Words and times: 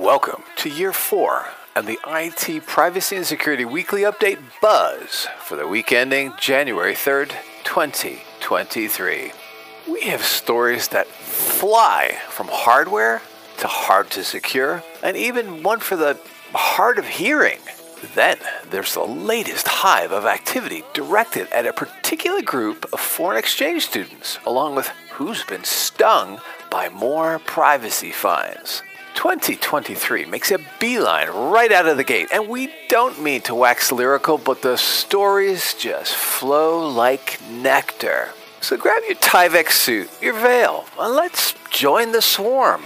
Welcome 0.00 0.44
to 0.56 0.70
year 0.70 0.94
four 0.94 1.44
and 1.76 1.86
the 1.86 1.98
IT 2.06 2.64
Privacy 2.66 3.16
and 3.16 3.26
Security 3.26 3.66
Weekly 3.66 4.00
Update 4.00 4.38
Buzz 4.62 5.28
for 5.40 5.56
the 5.56 5.68
week 5.68 5.92
ending 5.92 6.32
January 6.40 6.94
3rd, 6.94 7.32
2023. 7.64 9.32
We 9.92 10.00
have 10.04 10.24
stories 10.24 10.88
that 10.88 11.06
fly 11.06 12.16
from 12.30 12.48
hardware 12.50 13.20
to 13.58 13.66
hard 13.66 14.08
to 14.12 14.24
secure, 14.24 14.82
and 15.02 15.18
even 15.18 15.62
one 15.62 15.80
for 15.80 15.96
the 15.96 16.18
hard 16.54 16.98
of 16.98 17.06
hearing. 17.06 17.58
Then 18.14 18.38
there's 18.70 18.94
the 18.94 19.04
latest 19.04 19.68
hive 19.68 20.12
of 20.12 20.24
activity 20.24 20.82
directed 20.94 21.52
at 21.52 21.66
a 21.66 21.74
particular 21.74 22.40
group 22.40 22.86
of 22.94 23.00
foreign 23.00 23.36
exchange 23.36 23.84
students, 23.84 24.38
along 24.46 24.76
with 24.76 24.88
who's 25.12 25.44
been 25.44 25.64
stung 25.64 26.40
by 26.70 26.88
more 26.88 27.38
privacy 27.40 28.12
fines. 28.12 28.82
2023 29.14 30.24
makes 30.26 30.50
a 30.50 30.58
beeline 30.78 31.28
right 31.28 31.70
out 31.72 31.86
of 31.86 31.96
the 31.96 32.04
gate, 32.04 32.28
and 32.32 32.48
we 32.48 32.72
don't 32.88 33.20
mean 33.20 33.40
to 33.42 33.54
wax 33.54 33.92
lyrical, 33.92 34.38
but 34.38 34.62
the 34.62 34.76
stories 34.76 35.74
just 35.74 36.14
flow 36.14 36.88
like 36.88 37.40
nectar. 37.50 38.30
So 38.60 38.76
grab 38.76 39.02
your 39.08 39.16
Tyvek 39.16 39.70
suit, 39.70 40.10
your 40.20 40.34
veil, 40.34 40.84
and 40.98 41.14
let's 41.14 41.54
join 41.70 42.12
the 42.12 42.22
swarm. 42.22 42.82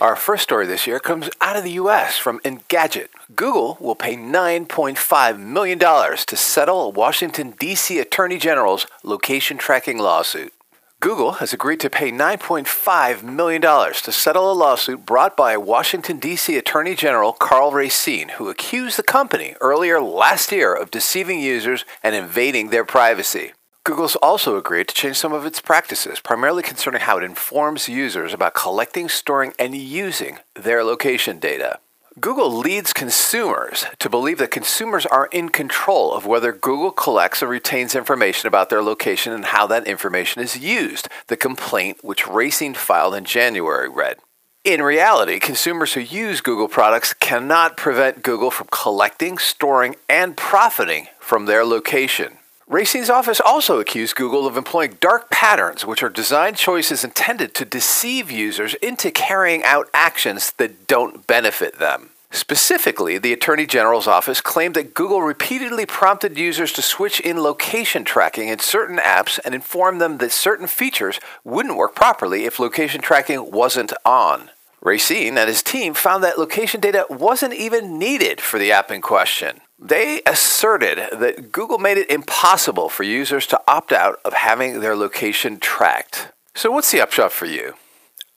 Our 0.00 0.14
first 0.14 0.44
story 0.44 0.66
this 0.66 0.86
year 0.86 1.00
comes 1.00 1.28
out 1.40 1.56
of 1.56 1.64
the 1.64 1.72
US 1.72 2.16
from 2.16 2.38
Engadget. 2.40 3.08
Google 3.34 3.76
will 3.80 3.96
pay 3.96 4.14
$9.5 4.14 5.40
million 5.40 5.78
to 5.78 6.36
settle 6.36 6.82
a 6.82 6.88
Washington, 6.90 7.54
D.C. 7.58 7.98
Attorney 7.98 8.38
General's 8.38 8.86
location 9.02 9.58
tracking 9.58 9.98
lawsuit. 9.98 10.52
Google 11.00 11.34
has 11.34 11.52
agreed 11.52 11.78
to 11.80 11.90
pay 11.90 12.10
$9.5 12.10 13.22
million 13.22 13.62
to 13.62 14.10
settle 14.10 14.50
a 14.50 14.52
lawsuit 14.52 15.06
brought 15.06 15.36
by 15.36 15.56
Washington, 15.56 16.18
D.C. 16.18 16.56
Attorney 16.56 16.96
General 16.96 17.32
Karl 17.32 17.70
Racine, 17.70 18.30
who 18.30 18.48
accused 18.48 18.98
the 18.98 19.04
company 19.04 19.54
earlier 19.60 20.00
last 20.00 20.50
year 20.50 20.74
of 20.74 20.90
deceiving 20.90 21.38
users 21.38 21.84
and 22.02 22.16
invading 22.16 22.70
their 22.70 22.84
privacy. 22.84 23.52
Google's 23.84 24.16
also 24.16 24.56
agreed 24.56 24.88
to 24.88 24.94
change 24.94 25.16
some 25.16 25.32
of 25.32 25.46
its 25.46 25.60
practices, 25.60 26.18
primarily 26.18 26.64
concerning 26.64 27.02
how 27.02 27.16
it 27.16 27.22
informs 27.22 27.88
users 27.88 28.34
about 28.34 28.54
collecting, 28.54 29.08
storing, 29.08 29.52
and 29.56 29.76
using 29.76 30.38
their 30.56 30.82
location 30.82 31.38
data. 31.38 31.78
Google 32.20 32.50
leads 32.50 32.92
consumers 32.92 33.84
to 33.98 34.08
believe 34.08 34.38
that 34.38 34.50
consumers 34.50 35.06
are 35.06 35.28
in 35.30 35.50
control 35.50 36.12
of 36.12 36.26
whether 36.26 36.52
Google 36.52 36.90
collects 36.90 37.42
or 37.42 37.48
retains 37.48 37.94
information 37.94 38.48
about 38.48 38.70
their 38.70 38.82
location 38.82 39.32
and 39.32 39.44
how 39.44 39.66
that 39.66 39.86
information 39.86 40.42
is 40.42 40.58
used, 40.58 41.08
the 41.28 41.36
complaint 41.36 41.98
which 42.02 42.26
Racine 42.26 42.74
filed 42.74 43.14
in 43.14 43.24
January 43.24 43.88
read. 43.88 44.16
In 44.64 44.82
reality, 44.82 45.38
consumers 45.38 45.92
who 45.92 46.00
use 46.00 46.40
Google 46.40 46.68
products 46.68 47.12
cannot 47.14 47.76
prevent 47.76 48.22
Google 48.22 48.50
from 48.50 48.68
collecting, 48.72 49.38
storing, 49.38 49.94
and 50.08 50.36
profiting 50.36 51.08
from 51.20 51.46
their 51.46 51.64
location. 51.64 52.38
Racine's 52.68 53.08
office 53.08 53.40
also 53.40 53.80
accused 53.80 54.14
Google 54.14 54.46
of 54.46 54.58
employing 54.58 54.98
dark 55.00 55.30
patterns, 55.30 55.86
which 55.86 56.02
are 56.02 56.10
design 56.10 56.54
choices 56.54 57.02
intended 57.02 57.54
to 57.54 57.64
deceive 57.64 58.30
users 58.30 58.74
into 58.74 59.10
carrying 59.10 59.64
out 59.64 59.88
actions 59.94 60.52
that 60.58 60.86
don't 60.86 61.26
benefit 61.26 61.78
them. 61.78 62.10
Specifically, 62.30 63.16
the 63.16 63.32
Attorney 63.32 63.64
General's 63.64 64.06
office 64.06 64.42
claimed 64.42 64.74
that 64.74 64.92
Google 64.92 65.22
repeatedly 65.22 65.86
prompted 65.86 66.36
users 66.36 66.70
to 66.74 66.82
switch 66.82 67.20
in 67.20 67.42
location 67.42 68.04
tracking 68.04 68.48
in 68.48 68.58
certain 68.58 68.98
apps 68.98 69.40
and 69.46 69.54
informed 69.54 69.98
them 69.98 70.18
that 70.18 70.30
certain 70.30 70.66
features 70.66 71.20
wouldn't 71.44 71.78
work 71.78 71.94
properly 71.94 72.44
if 72.44 72.58
location 72.58 73.00
tracking 73.00 73.50
wasn't 73.50 73.94
on. 74.04 74.50
Racine 74.80 75.36
and 75.36 75.48
his 75.48 75.62
team 75.62 75.94
found 75.94 76.22
that 76.22 76.38
location 76.38 76.80
data 76.80 77.06
wasn't 77.10 77.54
even 77.54 77.98
needed 77.98 78.40
for 78.40 78.58
the 78.58 78.72
app 78.72 78.90
in 78.90 79.00
question. 79.00 79.60
They 79.78 80.22
asserted 80.26 81.18
that 81.18 81.52
Google 81.52 81.78
made 81.78 81.98
it 81.98 82.10
impossible 82.10 82.88
for 82.88 83.02
users 83.04 83.46
to 83.48 83.60
opt 83.68 83.92
out 83.92 84.18
of 84.24 84.32
having 84.32 84.80
their 84.80 84.96
location 84.96 85.58
tracked. 85.58 86.32
So, 86.54 86.70
what's 86.70 86.90
the 86.90 87.00
upshot 87.00 87.32
for 87.32 87.46
you? 87.46 87.74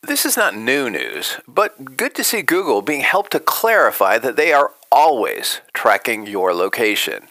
This 0.03 0.25
is 0.25 0.35
not 0.35 0.55
new 0.55 0.89
news, 0.89 1.37
but 1.47 1.97
good 1.97 2.15
to 2.15 2.23
see 2.23 2.41
Google 2.41 2.81
being 2.81 3.01
helped 3.01 3.31
to 3.31 3.39
clarify 3.39 4.17
that 4.17 4.35
they 4.35 4.51
are 4.51 4.71
always 4.91 5.61
tracking 5.73 6.25
your 6.25 6.53
location. 6.53 7.27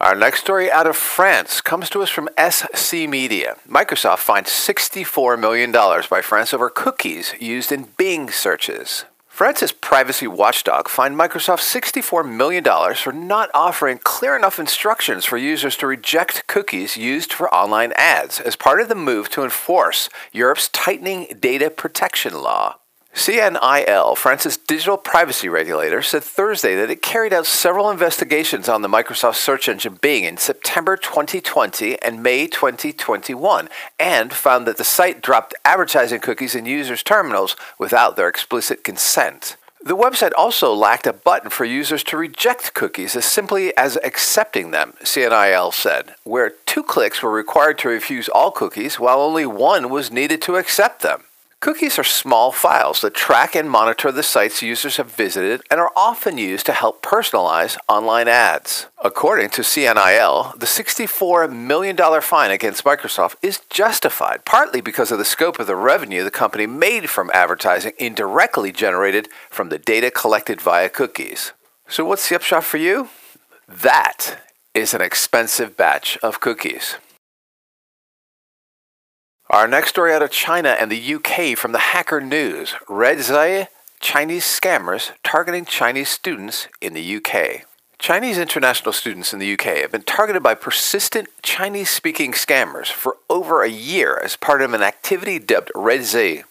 Our 0.00 0.14
next 0.14 0.40
story 0.40 0.72
out 0.72 0.86
of 0.86 0.96
France 0.96 1.60
comes 1.60 1.90
to 1.90 2.00
us 2.00 2.08
from 2.08 2.30
SC 2.38 3.06
Media. 3.06 3.56
Microsoft 3.68 4.20
fined 4.20 4.46
$64 4.46 5.38
million 5.38 5.70
by 5.72 6.22
France 6.22 6.54
over 6.54 6.70
cookies 6.70 7.34
used 7.38 7.70
in 7.70 7.88
Bing 7.98 8.30
searches. 8.30 9.04
France's 9.28 9.72
privacy 9.72 10.26
watchdog 10.26 10.88
fined 10.88 11.16
Microsoft 11.16 11.60
$64 11.60 12.26
million 12.26 12.64
for 12.94 13.12
not 13.12 13.50
offering 13.52 13.98
clear 13.98 14.34
enough 14.34 14.58
instructions 14.58 15.26
for 15.26 15.36
users 15.36 15.76
to 15.76 15.86
reject 15.86 16.46
cookies 16.46 16.96
used 16.96 17.30
for 17.30 17.54
online 17.54 17.92
ads 17.96 18.40
as 18.40 18.56
part 18.56 18.80
of 18.80 18.88
the 18.88 18.94
move 18.94 19.28
to 19.28 19.44
enforce 19.44 20.08
Europe's 20.32 20.68
tightening 20.68 21.26
data 21.38 21.68
protection 21.68 22.32
law. 22.32 22.79
CNIL, 23.14 24.16
France's 24.16 24.56
digital 24.56 24.96
privacy 24.96 25.48
regulator, 25.48 26.00
said 26.00 26.22
Thursday 26.22 26.74
that 26.76 26.90
it 26.90 27.02
carried 27.02 27.32
out 27.32 27.44
several 27.44 27.90
investigations 27.90 28.68
on 28.68 28.82
the 28.82 28.88
Microsoft 28.88 29.34
search 29.34 29.68
engine 29.68 29.98
Bing 30.00 30.24
in 30.24 30.36
September 30.36 30.96
2020 30.96 32.00
and 32.00 32.22
May 32.22 32.46
2021 32.46 33.68
and 33.98 34.32
found 34.32 34.66
that 34.66 34.78
the 34.78 34.84
site 34.84 35.20
dropped 35.20 35.54
advertising 35.64 36.20
cookies 36.20 36.54
in 36.54 36.66
users' 36.66 37.02
terminals 37.02 37.56
without 37.78 38.16
their 38.16 38.28
explicit 38.28 38.84
consent. 38.84 39.56
The 39.82 39.96
website 39.96 40.32
also 40.36 40.74
lacked 40.74 41.06
a 41.06 41.12
button 41.12 41.50
for 41.50 41.64
users 41.64 42.04
to 42.04 42.16
reject 42.16 42.74
cookies 42.74 43.16
as 43.16 43.24
simply 43.24 43.76
as 43.76 43.96
accepting 44.04 44.70
them, 44.70 44.92
CNIL 45.02 45.72
said, 45.72 46.14
where 46.24 46.50
two 46.66 46.82
clicks 46.82 47.22
were 47.22 47.32
required 47.32 47.78
to 47.78 47.88
refuse 47.88 48.28
all 48.28 48.50
cookies 48.50 49.00
while 49.00 49.20
only 49.20 49.46
one 49.46 49.88
was 49.88 50.12
needed 50.12 50.42
to 50.42 50.56
accept 50.56 51.02
them. 51.02 51.24
Cookies 51.60 51.98
are 51.98 52.04
small 52.04 52.52
files 52.52 53.02
that 53.02 53.12
track 53.12 53.54
and 53.54 53.68
monitor 53.68 54.10
the 54.10 54.22
sites 54.22 54.62
users 54.62 54.96
have 54.96 55.14
visited 55.14 55.60
and 55.70 55.78
are 55.78 55.92
often 55.94 56.38
used 56.38 56.64
to 56.64 56.72
help 56.72 57.02
personalize 57.02 57.76
online 57.86 58.28
ads. 58.28 58.86
According 59.04 59.50
to 59.50 59.60
CNIL, 59.60 60.58
the 60.58 60.64
$64 60.64 61.54
million 61.54 61.98
fine 62.22 62.50
against 62.50 62.82
Microsoft 62.84 63.34
is 63.42 63.60
justified 63.68 64.46
partly 64.46 64.80
because 64.80 65.12
of 65.12 65.18
the 65.18 65.24
scope 65.26 65.60
of 65.60 65.66
the 65.66 65.76
revenue 65.76 66.24
the 66.24 66.30
company 66.30 66.66
made 66.66 67.10
from 67.10 67.30
advertising 67.34 67.92
indirectly 67.98 68.72
generated 68.72 69.28
from 69.50 69.68
the 69.68 69.78
data 69.78 70.10
collected 70.10 70.62
via 70.62 70.88
cookies. 70.88 71.52
So, 71.86 72.06
what's 72.06 72.26
the 72.26 72.36
upshot 72.36 72.64
for 72.64 72.78
you? 72.78 73.10
That 73.68 74.40
is 74.72 74.94
an 74.94 75.02
expensive 75.02 75.76
batch 75.76 76.16
of 76.22 76.40
cookies. 76.40 76.96
Our 79.50 79.66
next 79.66 79.88
story 79.88 80.14
out 80.14 80.22
of 80.22 80.30
China 80.30 80.76
and 80.78 80.92
the 80.92 81.14
UK 81.16 81.58
from 81.58 81.72
the 81.72 81.90
Hacker 81.90 82.20
News 82.20 82.74
RedZei 82.86 83.66
Chinese 83.98 84.44
scammers 84.44 85.10
targeting 85.24 85.64
Chinese 85.64 86.08
students 86.08 86.68
in 86.80 86.94
the 86.94 87.16
UK. 87.16 87.62
Chinese 87.98 88.38
international 88.38 88.92
students 88.92 89.32
in 89.32 89.40
the 89.40 89.52
UK 89.52 89.78
have 89.78 89.90
been 89.90 90.04
targeted 90.04 90.44
by 90.44 90.54
persistent 90.54 91.28
Chinese 91.42 91.90
speaking 91.90 92.30
scammers 92.30 92.92
for 92.92 93.16
over 93.28 93.64
a 93.64 93.68
year 93.68 94.20
as 94.22 94.36
part 94.36 94.62
of 94.62 94.72
an 94.72 94.82
activity 94.84 95.40
dubbed 95.40 95.72
RedZei, 95.74 96.44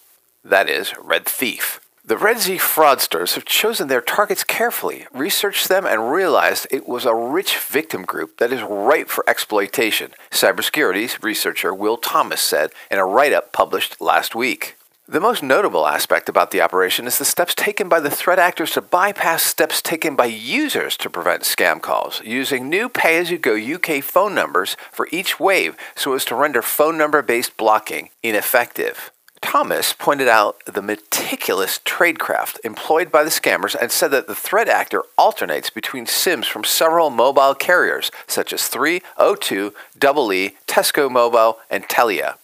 that 0.44 0.68
is, 0.68 0.92
Red 0.98 1.24
Thief. 1.24 1.80
The 2.10 2.16
RedZei 2.16 2.58
fraudsters 2.58 3.34
have 3.34 3.44
chosen 3.44 3.86
their 3.86 4.00
targets 4.00 4.42
carefully, 4.42 5.06
researched 5.12 5.68
them, 5.68 5.86
and 5.86 6.10
realized 6.10 6.66
it 6.68 6.88
was 6.88 7.04
a 7.04 7.14
rich 7.14 7.56
victim 7.56 8.02
group 8.02 8.38
that 8.38 8.52
is 8.52 8.62
ripe 8.64 9.08
for 9.08 9.22
exploitation, 9.30 10.10
cybersecurity 10.32 11.22
researcher 11.22 11.72
Will 11.72 11.96
Thomas 11.96 12.40
said 12.40 12.72
in 12.90 12.98
a 12.98 13.06
write 13.06 13.32
up 13.32 13.52
published 13.52 14.00
last 14.00 14.34
week. 14.34 14.74
The 15.06 15.20
most 15.20 15.44
notable 15.44 15.86
aspect 15.86 16.28
about 16.28 16.50
the 16.50 16.60
operation 16.60 17.06
is 17.06 17.16
the 17.16 17.24
steps 17.24 17.54
taken 17.54 17.88
by 17.88 18.00
the 18.00 18.10
threat 18.10 18.40
actors 18.40 18.72
to 18.72 18.80
bypass 18.80 19.44
steps 19.44 19.80
taken 19.80 20.16
by 20.16 20.26
users 20.26 20.96
to 20.96 21.10
prevent 21.10 21.42
scam 21.42 21.80
calls, 21.80 22.20
using 22.24 22.68
new 22.68 22.88
pay 22.88 23.18
as 23.18 23.30
you 23.30 23.38
go 23.38 23.54
UK 23.54 24.02
phone 24.02 24.34
numbers 24.34 24.76
for 24.90 25.06
each 25.12 25.38
wave 25.38 25.76
so 25.94 26.14
as 26.14 26.24
to 26.24 26.34
render 26.34 26.60
phone 26.60 26.98
number 26.98 27.22
based 27.22 27.56
blocking 27.56 28.10
ineffective. 28.24 29.12
Thomas 29.42 29.92
pointed 29.92 30.28
out 30.28 30.64
the 30.64 30.82
meticulous 30.82 31.80
tradecraft 31.84 32.58
employed 32.62 33.10
by 33.10 33.24
the 33.24 33.30
scammers 33.30 33.74
and 33.74 33.90
said 33.90 34.10
that 34.12 34.26
the 34.26 34.34
threat 34.34 34.68
actor 34.68 35.02
alternates 35.18 35.70
between 35.70 36.06
SIMs 36.06 36.46
from 36.46 36.62
several 36.62 37.10
mobile 37.10 37.54
carriers 37.54 38.10
such 38.26 38.52
as 38.52 38.68
3, 38.68 39.00
O2, 39.18 39.72
EE, 39.96 40.56
Tesco 40.66 41.10
Mobile, 41.10 41.58
and 41.68 41.84
Telia. 41.88 42.36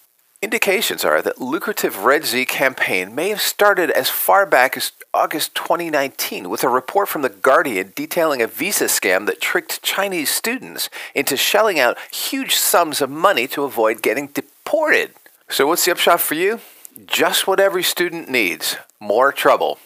Indications 0.42 1.04
are 1.04 1.22
that 1.22 1.40
lucrative 1.40 1.94
RedZei 1.94 2.46
campaign 2.46 3.14
may 3.14 3.30
have 3.30 3.40
started 3.40 3.90
as 3.90 4.10
far 4.10 4.44
back 4.44 4.76
as 4.76 4.92
August 5.14 5.54
2019 5.54 6.50
with 6.50 6.62
a 6.62 6.68
report 6.68 7.08
from 7.08 7.22
The 7.22 7.30
Guardian 7.30 7.92
detailing 7.96 8.42
a 8.42 8.46
visa 8.46 8.84
scam 8.84 9.26
that 9.26 9.40
tricked 9.40 9.82
Chinese 9.82 10.30
students 10.30 10.90
into 11.14 11.36
shelling 11.36 11.80
out 11.80 11.96
huge 12.12 12.54
sums 12.54 13.00
of 13.00 13.10
money 13.10 13.46
to 13.48 13.64
avoid 13.64 14.02
getting 14.02 14.26
deported. 14.26 15.12
So, 15.48 15.66
what's 15.66 15.84
the 15.84 15.92
upshot 15.92 16.20
for 16.20 16.34
you? 16.34 16.60
Just 17.04 17.46
what 17.46 17.60
every 17.60 17.82
student 17.82 18.30
needs 18.30 18.76
more 19.00 19.30
trouble. 19.30 19.78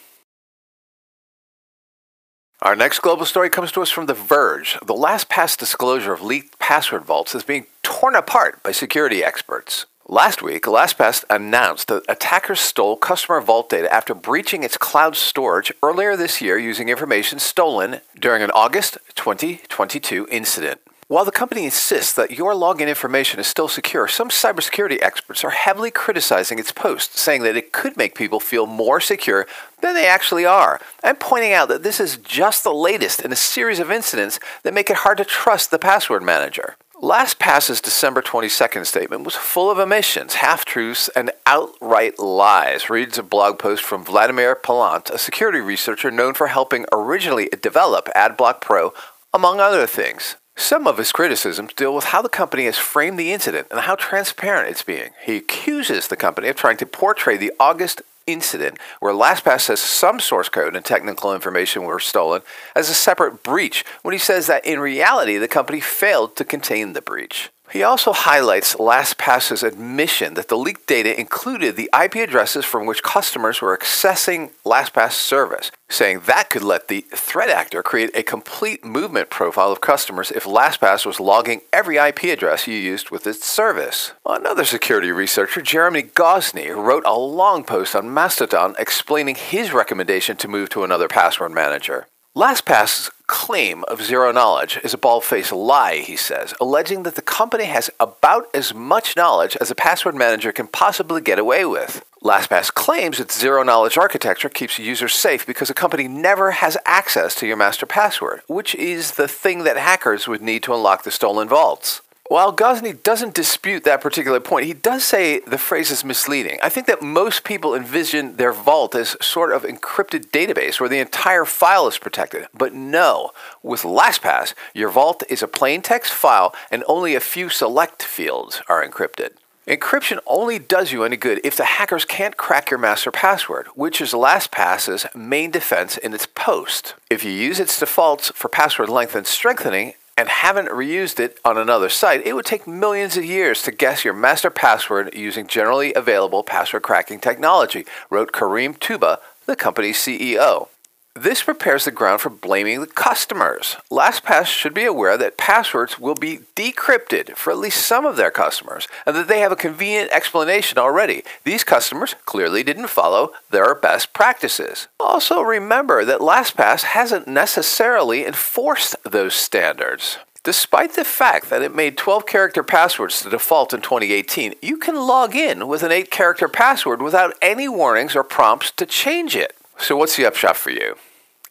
Our 2.61 2.73
next 2.73 2.99
global 2.99 3.25
story 3.25 3.49
comes 3.49 3.73
to 3.73 3.81
us 3.81 3.89
from 3.89 4.05
The 4.05 4.13
Verge. 4.13 4.77
The 4.85 4.93
LastPass 4.93 5.57
disclosure 5.57 6.13
of 6.13 6.21
leaked 6.21 6.57
password 6.57 7.03
vaults 7.03 7.35
is 7.35 7.43
being 7.43 7.65
torn 7.83 8.15
apart 8.15 8.63
by 8.63 8.71
security 8.71 9.25
experts. 9.25 9.87
Last 10.07 10.41
week, 10.41 10.63
LastPass 10.63 11.25
announced 11.29 11.89
that 11.89 12.05
attackers 12.07 12.61
stole 12.61 12.95
customer 12.95 13.41
vault 13.41 13.69
data 13.69 13.91
after 13.93 14.13
breaching 14.13 14.63
its 14.63 14.77
cloud 14.77 15.17
storage 15.17 15.73
earlier 15.83 16.15
this 16.15 16.39
year 16.39 16.57
using 16.57 16.87
information 16.87 17.39
stolen 17.39 17.99
during 18.17 18.41
an 18.41 18.51
August 18.51 18.97
2022 19.15 20.29
incident. 20.31 20.79
While 21.11 21.25
the 21.25 21.31
company 21.33 21.65
insists 21.65 22.13
that 22.13 22.31
your 22.31 22.53
login 22.53 22.87
information 22.87 23.41
is 23.41 23.47
still 23.47 23.67
secure, 23.67 24.07
some 24.07 24.29
cybersecurity 24.29 24.97
experts 25.01 25.43
are 25.43 25.49
heavily 25.49 25.91
criticizing 25.91 26.57
its 26.57 26.71
post, 26.71 27.17
saying 27.17 27.43
that 27.43 27.57
it 27.57 27.73
could 27.73 27.97
make 27.97 28.15
people 28.15 28.39
feel 28.39 28.65
more 28.65 29.01
secure 29.01 29.45
than 29.81 29.93
they 29.93 30.07
actually 30.07 30.45
are, 30.45 30.79
and 31.03 31.19
pointing 31.19 31.51
out 31.51 31.67
that 31.67 31.83
this 31.83 31.99
is 31.99 32.15
just 32.15 32.63
the 32.63 32.73
latest 32.73 33.21
in 33.21 33.33
a 33.33 33.35
series 33.35 33.79
of 33.79 33.91
incidents 33.91 34.39
that 34.63 34.73
make 34.73 34.89
it 34.89 35.03
hard 35.03 35.17
to 35.17 35.25
trust 35.25 35.69
the 35.69 35.77
password 35.77 36.23
manager. 36.23 36.77
LastPass's 37.03 37.81
December 37.81 38.21
22nd 38.21 38.85
statement 38.85 39.25
was 39.25 39.35
full 39.35 39.69
of 39.69 39.79
omissions, 39.79 40.35
half 40.35 40.63
truths, 40.63 41.09
and 41.13 41.31
outright 41.45 42.19
lies, 42.19 42.89
reads 42.89 43.17
a 43.17 43.23
blog 43.23 43.59
post 43.59 43.83
from 43.83 44.05
Vladimir 44.05 44.55
Palant, 44.55 45.09
a 45.09 45.17
security 45.17 45.59
researcher 45.59 46.09
known 46.09 46.33
for 46.33 46.47
helping 46.47 46.85
originally 46.89 47.49
develop 47.61 48.07
AdBlock 48.15 48.61
Pro, 48.61 48.93
among 49.33 49.59
other 49.59 49.85
things. 49.85 50.37
Some 50.61 50.85
of 50.85 50.99
his 50.99 51.11
criticisms 51.11 51.73
deal 51.73 51.95
with 51.95 52.05
how 52.05 52.21
the 52.21 52.29
company 52.29 52.65
has 52.65 52.77
framed 52.77 53.17
the 53.17 53.33
incident 53.33 53.67
and 53.71 53.79
how 53.79 53.95
transparent 53.95 54.69
it's 54.69 54.83
being. 54.83 55.09
He 55.25 55.37
accuses 55.37 56.07
the 56.07 56.15
company 56.15 56.49
of 56.49 56.55
trying 56.55 56.77
to 56.77 56.85
portray 56.85 57.35
the 57.35 57.51
August 57.59 58.03
incident 58.27 58.77
where 58.99 59.11
LastPass 59.11 59.61
says 59.61 59.79
some 59.81 60.19
source 60.19 60.49
code 60.49 60.75
and 60.75 60.85
technical 60.85 61.33
information 61.33 61.83
were 61.83 61.99
stolen 61.99 62.43
as 62.75 62.89
a 62.89 62.93
separate 62.93 63.41
breach 63.41 63.83
when 64.03 64.13
he 64.13 64.19
says 64.19 64.45
that 64.47 64.63
in 64.63 64.79
reality 64.79 65.39
the 65.39 65.47
company 65.47 65.79
failed 65.79 66.35
to 66.35 66.45
contain 66.45 66.93
the 66.93 67.01
breach. 67.01 67.49
He 67.71 67.83
also 67.83 68.11
highlights 68.11 68.75
LastPass's 68.75 69.63
admission 69.63 70.33
that 70.33 70.49
the 70.49 70.57
leaked 70.57 70.87
data 70.87 71.17
included 71.17 71.77
the 71.77 71.89
IP 71.97 72.15
addresses 72.15 72.65
from 72.65 72.85
which 72.85 73.01
customers 73.01 73.61
were 73.61 73.77
accessing 73.77 74.51
LastPass 74.65 75.13
service, 75.13 75.71
saying 75.89 76.23
that 76.25 76.49
could 76.49 76.63
let 76.63 76.89
the 76.89 77.05
threat 77.15 77.49
actor 77.49 77.81
create 77.81 78.11
a 78.13 78.23
complete 78.23 78.83
movement 78.83 79.29
profile 79.29 79.71
of 79.71 79.79
customers 79.79 80.31
if 80.31 80.43
LastPass 80.43 81.05
was 81.05 81.21
logging 81.21 81.61
every 81.71 81.95
IP 81.95 82.23
address 82.23 82.67
you 82.67 82.75
used 82.75 83.09
with 83.09 83.25
its 83.25 83.45
service. 83.45 84.11
Another 84.25 84.65
security 84.65 85.11
researcher, 85.11 85.61
Jeremi 85.61 86.11
Gosney, 86.11 86.75
wrote 86.75 87.05
a 87.05 87.17
long 87.17 87.63
post 87.63 87.95
on 87.95 88.13
Mastodon 88.13 88.75
explaining 88.79 89.35
his 89.35 89.71
recommendation 89.71 90.35
to 90.37 90.49
move 90.49 90.67
to 90.71 90.83
another 90.83 91.07
password 91.07 91.53
manager. 91.53 92.05
LastPass's 92.33 93.11
claim 93.27 93.83
of 93.89 94.01
zero 94.01 94.31
knowledge 94.31 94.79
is 94.85 94.93
a 94.93 94.97
bald-faced 94.97 95.51
lie, 95.51 95.97
he 95.97 96.15
says, 96.15 96.53
alleging 96.61 97.03
that 97.03 97.15
the 97.15 97.21
company 97.21 97.65
has 97.65 97.89
about 97.99 98.47
as 98.53 98.73
much 98.73 99.17
knowledge 99.17 99.57
as 99.59 99.69
a 99.69 99.75
password 99.75 100.15
manager 100.15 100.53
can 100.53 100.65
possibly 100.67 101.19
get 101.19 101.37
away 101.37 101.65
with. 101.65 102.05
LastPass 102.23 102.73
claims 102.73 103.19
its 103.19 103.37
zero 103.37 103.63
knowledge 103.63 103.97
architecture 103.97 104.47
keeps 104.47 104.79
users 104.79 105.13
safe 105.13 105.45
because 105.45 105.69
a 105.69 105.73
company 105.73 106.07
never 106.07 106.51
has 106.51 106.77
access 106.85 107.35
to 107.35 107.45
your 107.45 107.57
master 107.57 107.85
password, 107.85 108.43
which 108.47 108.75
is 108.75 109.15
the 109.15 109.27
thing 109.27 109.65
that 109.65 109.75
hackers 109.75 110.25
would 110.25 110.41
need 110.41 110.63
to 110.63 110.73
unlock 110.73 111.03
the 111.03 111.11
stolen 111.11 111.49
vaults. 111.49 111.99
While 112.31 112.55
Gosney 112.55 112.93
doesn't 113.03 113.33
dispute 113.33 113.83
that 113.83 113.99
particular 113.99 114.39
point, 114.39 114.65
he 114.65 114.71
does 114.71 115.03
say 115.03 115.41
the 115.41 115.57
phrase 115.57 115.91
is 115.91 116.05
misleading. 116.05 116.59
I 116.63 116.69
think 116.69 116.87
that 116.87 117.01
most 117.01 117.43
people 117.43 117.75
envision 117.75 118.37
their 118.37 118.53
vault 118.53 118.95
as 118.95 119.17
sort 119.19 119.51
of 119.51 119.63
encrypted 119.63 120.31
database 120.31 120.79
where 120.79 120.87
the 120.87 120.99
entire 120.99 121.43
file 121.43 121.89
is 121.89 121.97
protected. 121.97 122.47
But 122.53 122.73
no, 122.73 123.31
with 123.61 123.81
LastPass, 123.81 124.53
your 124.73 124.87
vault 124.87 125.23
is 125.27 125.43
a 125.43 125.47
plain 125.49 125.81
text 125.81 126.13
file 126.13 126.55
and 126.71 126.85
only 126.87 127.15
a 127.15 127.19
few 127.19 127.49
select 127.49 128.01
fields 128.01 128.61
are 128.69 128.81
encrypted. 128.81 129.31
Encryption 129.67 130.19
only 130.25 130.57
does 130.57 130.93
you 130.93 131.03
any 131.03 131.17
good 131.17 131.41
if 131.43 131.57
the 131.57 131.65
hackers 131.65 132.05
can't 132.05 132.37
crack 132.37 132.71
your 132.71 132.79
master 132.79 133.11
password, 133.11 133.67
which 133.75 133.99
is 133.99 134.13
LastPass's 134.13 135.05
main 135.13 135.51
defense 135.51 135.97
in 135.97 136.13
its 136.13 136.27
post. 136.27 136.95
If 137.09 137.25
you 137.25 137.31
use 137.31 137.59
its 137.59 137.77
defaults 137.77 138.31
for 138.33 138.47
password 138.47 138.87
length 138.87 139.15
and 139.15 139.27
strengthening, 139.27 139.95
and 140.21 140.29
haven't 140.29 140.67
reused 140.67 141.19
it 141.19 141.39
on 141.43 141.57
another 141.57 141.89
site, 141.89 142.23
it 142.27 142.33
would 142.33 142.45
take 142.45 142.67
millions 142.67 143.17
of 143.17 143.25
years 143.25 143.63
to 143.63 143.71
guess 143.71 144.05
your 144.05 144.13
master 144.13 144.51
password 144.51 145.11
using 145.15 145.47
generally 145.47 145.95
available 145.95 146.43
password 146.43 146.83
cracking 146.83 147.19
technology, 147.19 147.87
wrote 148.11 148.31
Karim 148.31 148.75
Toubba, 148.75 149.17
the 149.47 149.55
company's 149.55 149.97
CEO. 149.97 150.67
This 151.13 151.43
prepares 151.43 151.83
the 151.83 151.91
ground 151.91 152.21
for 152.21 152.29
blaming 152.29 152.79
the 152.79 152.87
customers. 152.87 153.75
LastPass 153.91 154.45
should 154.45 154.73
be 154.73 154.85
aware 154.85 155.17
that 155.17 155.35
passwords 155.35 155.99
will 155.99 156.15
be 156.15 156.39
decrypted 156.55 157.35
for 157.35 157.51
at 157.51 157.57
least 157.57 157.85
some 157.85 158.05
of 158.05 158.15
their 158.15 158.31
customers 158.31 158.87
and 159.05 159.13
that 159.17 159.27
they 159.27 159.41
have 159.41 159.51
a 159.51 159.57
convenient 159.57 160.09
explanation 160.11 160.77
already. 160.77 161.23
These 161.43 161.65
customers 161.65 162.15
clearly 162.25 162.63
didn't 162.63 162.87
follow 162.87 163.33
their 163.49 163.75
best 163.75 164.13
practices. 164.13 164.87
Also, 165.01 165.41
remember 165.41 166.05
that 166.05 166.21
LastPass 166.21 166.83
hasn't 166.83 167.27
necessarily 167.27 168.25
enforced 168.25 168.95
those 169.03 169.33
standards. 169.33 170.17
Despite 170.43 170.93
the 170.93 171.03
fact 171.03 171.49
that 171.49 171.61
it 171.61 171.75
made 171.75 171.97
12 171.97 172.25
character 172.25 172.63
passwords 172.63 173.21
the 173.21 173.29
default 173.29 173.73
in 173.73 173.81
2018, 173.81 174.55
you 174.61 174.77
can 174.77 174.95
log 174.95 175.35
in 175.35 175.67
with 175.67 175.83
an 175.83 175.91
8 175.91 176.09
character 176.09 176.47
password 176.47 177.01
without 177.01 177.35
any 177.41 177.67
warnings 177.67 178.15
or 178.15 178.23
prompts 178.23 178.71
to 178.71 178.85
change 178.85 179.35
it. 179.35 179.55
So, 179.81 179.97
what's 179.97 180.15
the 180.15 180.25
upshot 180.25 180.57
for 180.57 180.69
you? 180.69 180.95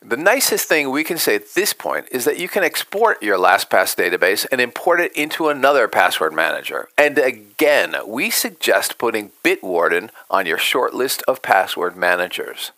The 0.01 0.17
nicest 0.17 0.69
thing 0.69 0.91
we 0.91 1.03
can 1.03 1.19
say 1.19 1.35
at 1.35 1.55
this 1.55 1.73
point 1.73 2.07
is 2.13 2.25
that 2.25 2.39
you 2.39 2.49
can 2.49 2.63
export 2.63 3.23
your 3.23 3.37
LastPass 3.37 3.97
database 3.97 4.47
and 4.51 4.61
import 4.61 5.01
it 5.01 5.13
into 5.15 5.49
another 5.49 5.89
password 5.89 6.33
manager. 6.33 6.89
And 6.97 7.19
again, 7.19 7.97
we 8.07 8.31
suggest 8.31 8.99
putting 8.99 9.33
Bitwarden 9.45 10.11
on 10.31 10.47
your 10.47 10.59
short 10.59 10.95
list 10.95 11.23
of 11.29 11.43
password 11.43 11.97
managers. 11.97 12.71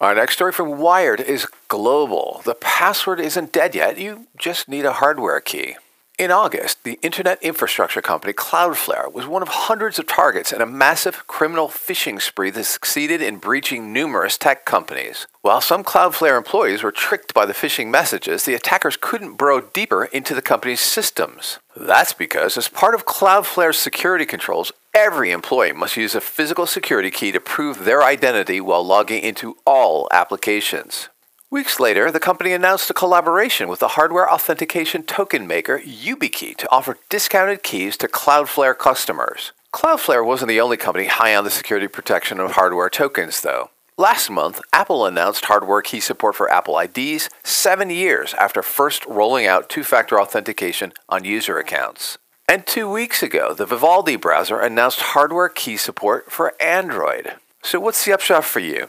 Our 0.00 0.14
next 0.14 0.34
story 0.34 0.52
from 0.52 0.78
Wired 0.78 1.20
is 1.20 1.46
global. 1.68 2.42
The 2.44 2.54
password 2.54 3.20
isn't 3.20 3.52
dead 3.52 3.74
yet, 3.74 3.98
you 3.98 4.26
just 4.36 4.68
need 4.68 4.84
a 4.84 4.94
hardware 4.94 5.40
key. 5.40 5.76
In 6.20 6.30
August, 6.30 6.84
the 6.84 6.98
internet 7.00 7.42
infrastructure 7.42 8.02
company 8.02 8.34
Cloudflare 8.34 9.10
was 9.10 9.26
one 9.26 9.40
of 9.40 9.48
hundreds 9.48 9.98
of 9.98 10.06
targets 10.06 10.52
in 10.52 10.60
a 10.60 10.66
massive 10.66 11.26
criminal 11.26 11.66
phishing 11.68 12.20
spree 12.20 12.50
that 12.50 12.64
succeeded 12.64 13.22
in 13.22 13.38
breaching 13.38 13.90
numerous 13.90 14.36
tech 14.36 14.66
companies. 14.66 15.26
While 15.40 15.62
some 15.62 15.82
Cloudflare 15.82 16.36
employees 16.36 16.82
were 16.82 16.92
tricked 16.92 17.32
by 17.32 17.46
the 17.46 17.54
phishing 17.54 17.86
messages, 17.86 18.44
the 18.44 18.52
attackers 18.52 18.98
couldn't 18.98 19.38
burrow 19.38 19.62
deeper 19.62 20.04
into 20.04 20.34
the 20.34 20.42
company's 20.42 20.82
systems. 20.82 21.58
That's 21.74 22.12
because, 22.12 22.58
as 22.58 22.68
part 22.68 22.94
of 22.94 23.06
Cloudflare's 23.06 23.78
security 23.78 24.26
controls, 24.26 24.72
every 24.92 25.30
employee 25.30 25.72
must 25.72 25.96
use 25.96 26.14
a 26.14 26.20
physical 26.20 26.66
security 26.66 27.10
key 27.10 27.32
to 27.32 27.40
prove 27.40 27.86
their 27.86 28.02
identity 28.02 28.60
while 28.60 28.84
logging 28.84 29.22
into 29.22 29.56
all 29.64 30.06
applications. 30.12 31.08
Weeks 31.52 31.80
later, 31.80 32.12
the 32.12 32.20
company 32.20 32.52
announced 32.52 32.88
a 32.90 32.94
collaboration 32.94 33.68
with 33.68 33.80
the 33.80 33.96
hardware 33.98 34.32
authentication 34.32 35.02
token 35.02 35.48
maker 35.48 35.80
YubiKey 35.80 36.56
to 36.56 36.70
offer 36.70 36.96
discounted 37.08 37.64
keys 37.64 37.96
to 37.96 38.06
Cloudflare 38.06 38.78
customers. 38.78 39.50
Cloudflare 39.74 40.24
wasn't 40.24 40.48
the 40.48 40.60
only 40.60 40.76
company 40.76 41.06
high 41.06 41.34
on 41.34 41.42
the 41.42 41.50
security 41.50 41.88
protection 41.88 42.38
of 42.38 42.52
hardware 42.52 42.88
tokens, 42.88 43.40
though. 43.40 43.70
Last 43.98 44.30
month, 44.30 44.60
Apple 44.72 45.04
announced 45.04 45.46
hardware 45.46 45.82
key 45.82 45.98
support 45.98 46.36
for 46.36 46.48
Apple 46.52 46.78
IDs 46.78 47.28
seven 47.42 47.90
years 47.90 48.32
after 48.34 48.62
first 48.62 49.04
rolling 49.06 49.48
out 49.48 49.68
two 49.68 49.82
factor 49.82 50.20
authentication 50.20 50.92
on 51.08 51.24
user 51.24 51.58
accounts. 51.58 52.16
And 52.48 52.64
two 52.64 52.88
weeks 52.88 53.24
ago, 53.24 53.54
the 53.54 53.66
Vivaldi 53.66 54.14
browser 54.14 54.60
announced 54.60 55.00
hardware 55.00 55.48
key 55.48 55.76
support 55.76 56.30
for 56.30 56.54
Android. 56.62 57.32
So, 57.60 57.80
what's 57.80 58.04
the 58.04 58.12
upshot 58.12 58.44
for 58.44 58.60
you? 58.60 58.86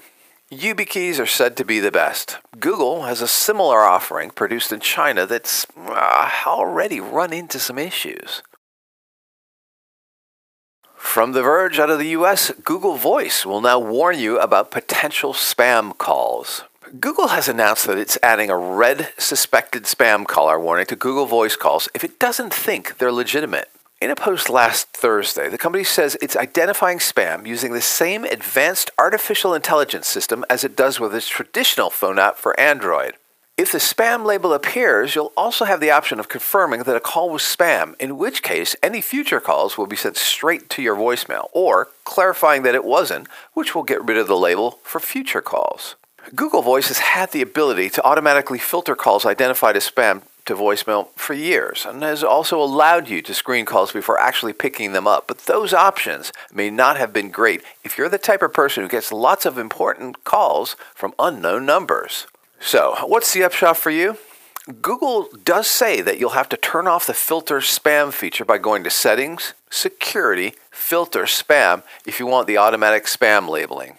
YubiKeys 0.51 1.17
are 1.17 1.25
said 1.25 1.55
to 1.55 1.63
be 1.63 1.79
the 1.79 1.91
best. 1.91 2.37
Google 2.59 3.03
has 3.03 3.21
a 3.21 3.27
similar 3.27 3.79
offering 3.79 4.31
produced 4.31 4.73
in 4.73 4.81
China 4.81 5.25
that's 5.25 5.65
uh, 5.77 6.29
already 6.45 6.99
run 6.99 7.31
into 7.31 7.57
some 7.57 7.79
issues. 7.79 8.43
From 10.93 11.31
The 11.31 11.41
Verge 11.41 11.79
out 11.79 11.89
of 11.89 11.99
the 11.99 12.09
US, 12.19 12.51
Google 12.65 12.97
Voice 12.97 13.45
will 13.45 13.61
now 13.61 13.79
warn 13.79 14.19
you 14.19 14.39
about 14.39 14.71
potential 14.71 15.31
spam 15.31 15.97
calls. 15.97 16.63
Google 16.99 17.29
has 17.29 17.47
announced 17.47 17.87
that 17.87 17.97
it's 17.97 18.17
adding 18.21 18.49
a 18.49 18.57
red 18.57 19.13
suspected 19.17 19.83
spam 19.83 20.27
caller 20.27 20.59
warning 20.59 20.85
to 20.87 20.97
Google 20.97 21.27
Voice 21.27 21.55
calls 21.55 21.87
if 21.93 22.03
it 22.03 22.19
doesn't 22.19 22.53
think 22.53 22.97
they're 22.97 23.09
legitimate. 23.09 23.69
In 24.01 24.09
a 24.09 24.15
post 24.15 24.49
last 24.49 24.87
Thursday, 24.87 25.47
the 25.47 25.59
company 25.59 25.83
says 25.83 26.17
it's 26.23 26.35
identifying 26.35 26.97
spam 26.97 27.45
using 27.45 27.73
the 27.73 27.81
same 27.81 28.23
advanced 28.23 28.89
artificial 28.97 29.53
intelligence 29.53 30.07
system 30.07 30.43
as 30.49 30.63
it 30.63 30.75
does 30.75 30.99
with 30.99 31.13
its 31.13 31.27
traditional 31.27 31.91
phone 31.91 32.17
app 32.17 32.37
for 32.37 32.59
Android. 32.59 33.13
If 33.57 33.71
the 33.71 33.77
spam 33.77 34.25
label 34.25 34.53
appears, 34.53 35.13
you'll 35.13 35.33
also 35.37 35.65
have 35.65 35.79
the 35.79 35.91
option 35.91 36.19
of 36.19 36.29
confirming 36.29 36.81
that 36.81 36.95
a 36.95 36.99
call 36.99 37.29
was 37.29 37.43
spam, 37.43 37.93
in 37.99 38.17
which 38.17 38.41
case 38.41 38.75
any 38.81 39.01
future 39.01 39.39
calls 39.39 39.77
will 39.77 39.85
be 39.85 39.95
sent 39.95 40.17
straight 40.17 40.67
to 40.71 40.81
your 40.81 40.95
voicemail, 40.95 41.49
or 41.53 41.89
clarifying 42.03 42.63
that 42.63 42.73
it 42.73 42.83
wasn't, 42.83 43.27
which 43.53 43.75
will 43.75 43.83
get 43.83 44.03
rid 44.03 44.17
of 44.17 44.25
the 44.25 44.35
label 44.35 44.79
for 44.81 44.99
future 44.99 45.43
calls. 45.43 45.93
Google 46.33 46.63
Voice 46.63 46.87
has 46.87 46.99
had 46.99 47.31
the 47.31 47.41
ability 47.43 47.91
to 47.91 48.03
automatically 48.03 48.57
filter 48.57 48.95
calls 48.95 49.27
identified 49.27 49.77
as 49.77 49.87
spam 49.87 50.23
to 50.45 50.55
voicemail 50.55 51.09
for 51.15 51.33
years 51.33 51.85
and 51.85 52.01
has 52.03 52.23
also 52.23 52.61
allowed 52.61 53.09
you 53.09 53.21
to 53.21 53.33
screen 53.33 53.65
calls 53.65 53.91
before 53.91 54.19
actually 54.19 54.53
picking 54.53 54.93
them 54.93 55.07
up. 55.07 55.27
But 55.27 55.39
those 55.39 55.73
options 55.73 56.31
may 56.53 56.69
not 56.69 56.97
have 56.97 57.13
been 57.13 57.29
great 57.29 57.61
if 57.83 57.97
you're 57.97 58.09
the 58.09 58.17
type 58.17 58.41
of 58.41 58.53
person 58.53 58.83
who 58.83 58.89
gets 58.89 59.11
lots 59.11 59.45
of 59.45 59.57
important 59.57 60.23
calls 60.23 60.75
from 60.95 61.13
unknown 61.19 61.65
numbers. 61.65 62.27
So, 62.59 62.95
what's 63.05 63.33
the 63.33 63.43
upshot 63.43 63.77
for 63.77 63.89
you? 63.89 64.17
Google 64.81 65.27
does 65.43 65.67
say 65.67 66.01
that 66.01 66.19
you'll 66.19 66.31
have 66.31 66.49
to 66.49 66.57
turn 66.57 66.87
off 66.87 67.07
the 67.07 67.15
filter 67.15 67.57
spam 67.57 68.13
feature 68.13 68.45
by 68.45 68.59
going 68.59 68.83
to 68.83 68.91
Settings, 68.91 69.55
Security, 69.71 70.53
Filter 70.69 71.23
Spam 71.23 71.81
if 72.05 72.19
you 72.19 72.27
want 72.27 72.45
the 72.45 72.57
automatic 72.57 73.05
spam 73.05 73.49
labeling. 73.49 73.97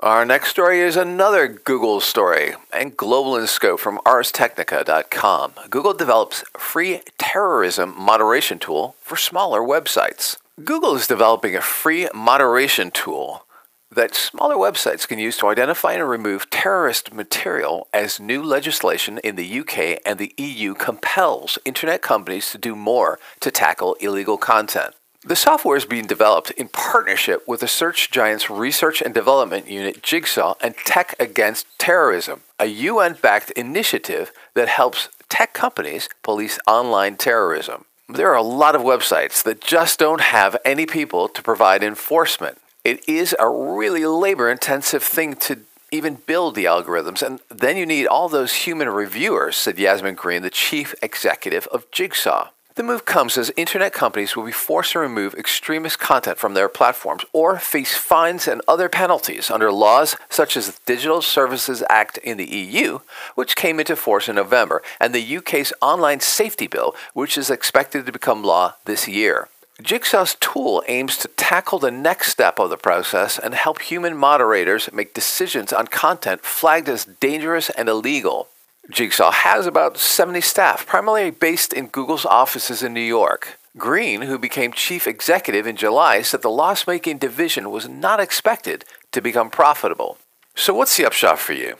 Our 0.00 0.26
next 0.26 0.50
story 0.50 0.80
is 0.80 0.94
another 0.94 1.48
Google 1.48 2.02
story 2.02 2.52
and 2.70 2.94
global 2.94 3.34
in 3.34 3.46
scope 3.46 3.80
from 3.80 3.96
arstechnica.com. 4.04 5.54
Google 5.70 5.94
develops 5.94 6.44
free 6.54 7.00
terrorism 7.16 7.94
moderation 7.96 8.58
tool 8.58 8.94
for 9.00 9.16
smaller 9.16 9.62
websites. 9.62 10.36
Google 10.62 10.96
is 10.96 11.06
developing 11.06 11.56
a 11.56 11.62
free 11.62 12.10
moderation 12.14 12.90
tool 12.90 13.46
that 13.90 14.14
smaller 14.14 14.56
websites 14.56 15.08
can 15.08 15.18
use 15.18 15.38
to 15.38 15.46
identify 15.46 15.94
and 15.94 16.06
remove 16.06 16.50
terrorist 16.50 17.14
material 17.14 17.88
as 17.94 18.20
new 18.20 18.42
legislation 18.42 19.16
in 19.24 19.36
the 19.36 19.60
UK 19.60 19.98
and 20.04 20.18
the 20.18 20.34
EU 20.36 20.74
compels 20.74 21.58
internet 21.64 22.02
companies 22.02 22.50
to 22.50 22.58
do 22.58 22.76
more 22.76 23.18
to 23.40 23.50
tackle 23.50 23.94
illegal 23.94 24.36
content. 24.36 24.94
The 25.26 25.34
software 25.34 25.76
is 25.76 25.84
being 25.84 26.06
developed 26.06 26.52
in 26.52 26.68
partnership 26.68 27.48
with 27.48 27.58
the 27.58 27.66
search 27.66 28.12
giant's 28.12 28.48
research 28.48 29.02
and 29.02 29.12
development 29.12 29.68
unit 29.68 30.00
Jigsaw 30.00 30.54
and 30.60 30.76
Tech 30.76 31.16
Against 31.18 31.66
Terrorism, 31.80 32.42
a 32.60 32.66
UN 32.66 33.18
backed 33.20 33.50
initiative 33.50 34.30
that 34.54 34.68
helps 34.68 35.08
tech 35.28 35.52
companies 35.52 36.08
police 36.22 36.60
online 36.68 37.16
terrorism. 37.16 37.86
There 38.08 38.30
are 38.30 38.36
a 38.36 38.42
lot 38.42 38.76
of 38.76 38.82
websites 38.82 39.42
that 39.42 39.60
just 39.60 39.98
don't 39.98 40.20
have 40.20 40.56
any 40.64 40.86
people 40.86 41.26
to 41.30 41.42
provide 41.42 41.82
enforcement. 41.82 42.58
It 42.84 43.02
is 43.08 43.34
a 43.40 43.50
really 43.50 44.06
labor 44.06 44.48
intensive 44.48 45.02
thing 45.02 45.34
to 45.46 45.58
even 45.90 46.22
build 46.26 46.54
the 46.54 46.66
algorithms, 46.66 47.20
and 47.20 47.40
then 47.48 47.76
you 47.76 47.84
need 47.84 48.06
all 48.06 48.28
those 48.28 48.52
human 48.52 48.88
reviewers, 48.90 49.56
said 49.56 49.76
Yasmin 49.76 50.14
Green, 50.14 50.42
the 50.42 50.50
chief 50.50 50.94
executive 51.02 51.66
of 51.72 51.90
Jigsaw. 51.90 52.50
The 52.76 52.82
move 52.82 53.06
comes 53.06 53.38
as 53.38 53.50
internet 53.56 53.94
companies 53.94 54.36
will 54.36 54.44
be 54.44 54.52
forced 54.52 54.92
to 54.92 54.98
remove 54.98 55.32
extremist 55.32 55.98
content 55.98 56.36
from 56.36 56.52
their 56.52 56.68
platforms 56.68 57.24
or 57.32 57.58
face 57.58 57.96
fines 57.96 58.46
and 58.46 58.60
other 58.68 58.90
penalties 58.90 59.50
under 59.50 59.72
laws 59.72 60.14
such 60.28 60.58
as 60.58 60.66
the 60.66 60.78
Digital 60.84 61.22
Services 61.22 61.82
Act 61.88 62.18
in 62.18 62.36
the 62.36 62.44
EU, 62.44 62.98
which 63.34 63.56
came 63.56 63.80
into 63.80 63.96
force 63.96 64.28
in 64.28 64.36
November, 64.36 64.82
and 65.00 65.14
the 65.14 65.36
UK's 65.38 65.72
Online 65.80 66.20
Safety 66.20 66.66
Bill, 66.66 66.94
which 67.14 67.38
is 67.38 67.48
expected 67.48 68.04
to 68.04 68.12
become 68.12 68.44
law 68.44 68.74
this 68.84 69.08
year. 69.08 69.48
Jigsaw's 69.82 70.34
tool 70.34 70.82
aims 70.86 71.16
to 71.16 71.28
tackle 71.28 71.78
the 71.78 71.90
next 71.90 72.30
step 72.30 72.58
of 72.58 72.68
the 72.68 72.76
process 72.76 73.38
and 73.38 73.54
help 73.54 73.80
human 73.80 74.14
moderators 74.14 74.92
make 74.92 75.14
decisions 75.14 75.72
on 75.72 75.86
content 75.86 76.42
flagged 76.42 76.90
as 76.90 77.06
dangerous 77.06 77.70
and 77.70 77.88
illegal. 77.88 78.48
Jigsaw 78.90 79.32
has 79.32 79.66
about 79.66 79.98
70 79.98 80.40
staff, 80.40 80.86
primarily 80.86 81.30
based 81.30 81.72
in 81.72 81.88
Google's 81.88 82.24
offices 82.24 82.82
in 82.82 82.94
New 82.94 83.00
York. 83.00 83.58
Green, 83.76 84.22
who 84.22 84.38
became 84.38 84.72
chief 84.72 85.06
executive 85.06 85.66
in 85.66 85.76
July, 85.76 86.22
said 86.22 86.42
the 86.42 86.50
loss 86.50 86.86
making 86.86 87.18
division 87.18 87.70
was 87.70 87.88
not 87.88 88.20
expected 88.20 88.84
to 89.12 89.20
become 89.20 89.50
profitable. 89.50 90.18
So, 90.54 90.72
what's 90.72 90.96
the 90.96 91.04
upshot 91.04 91.38
for 91.38 91.52
you? 91.52 91.76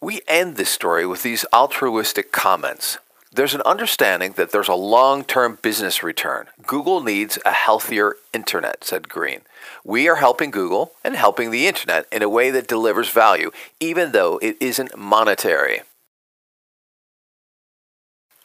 We 0.00 0.20
end 0.28 0.56
this 0.56 0.70
story 0.70 1.06
with 1.06 1.22
these 1.22 1.44
altruistic 1.52 2.32
comments. 2.32 2.98
There's 3.32 3.54
an 3.54 3.62
understanding 3.62 4.32
that 4.32 4.52
there's 4.52 4.68
a 4.68 4.74
long 4.74 5.24
term 5.24 5.58
business 5.62 6.02
return. 6.02 6.48
Google 6.66 7.02
needs 7.02 7.38
a 7.46 7.52
healthier 7.52 8.16
internet, 8.34 8.84
said 8.84 9.08
Green. 9.08 9.40
We 9.84 10.06
are 10.08 10.16
helping 10.16 10.50
Google 10.50 10.92
and 11.02 11.16
helping 11.16 11.50
the 11.50 11.66
internet 11.66 12.06
in 12.12 12.22
a 12.22 12.28
way 12.28 12.50
that 12.50 12.68
delivers 12.68 13.08
value, 13.08 13.50
even 13.80 14.12
though 14.12 14.38
it 14.42 14.56
isn't 14.60 14.98
monetary. 14.98 15.80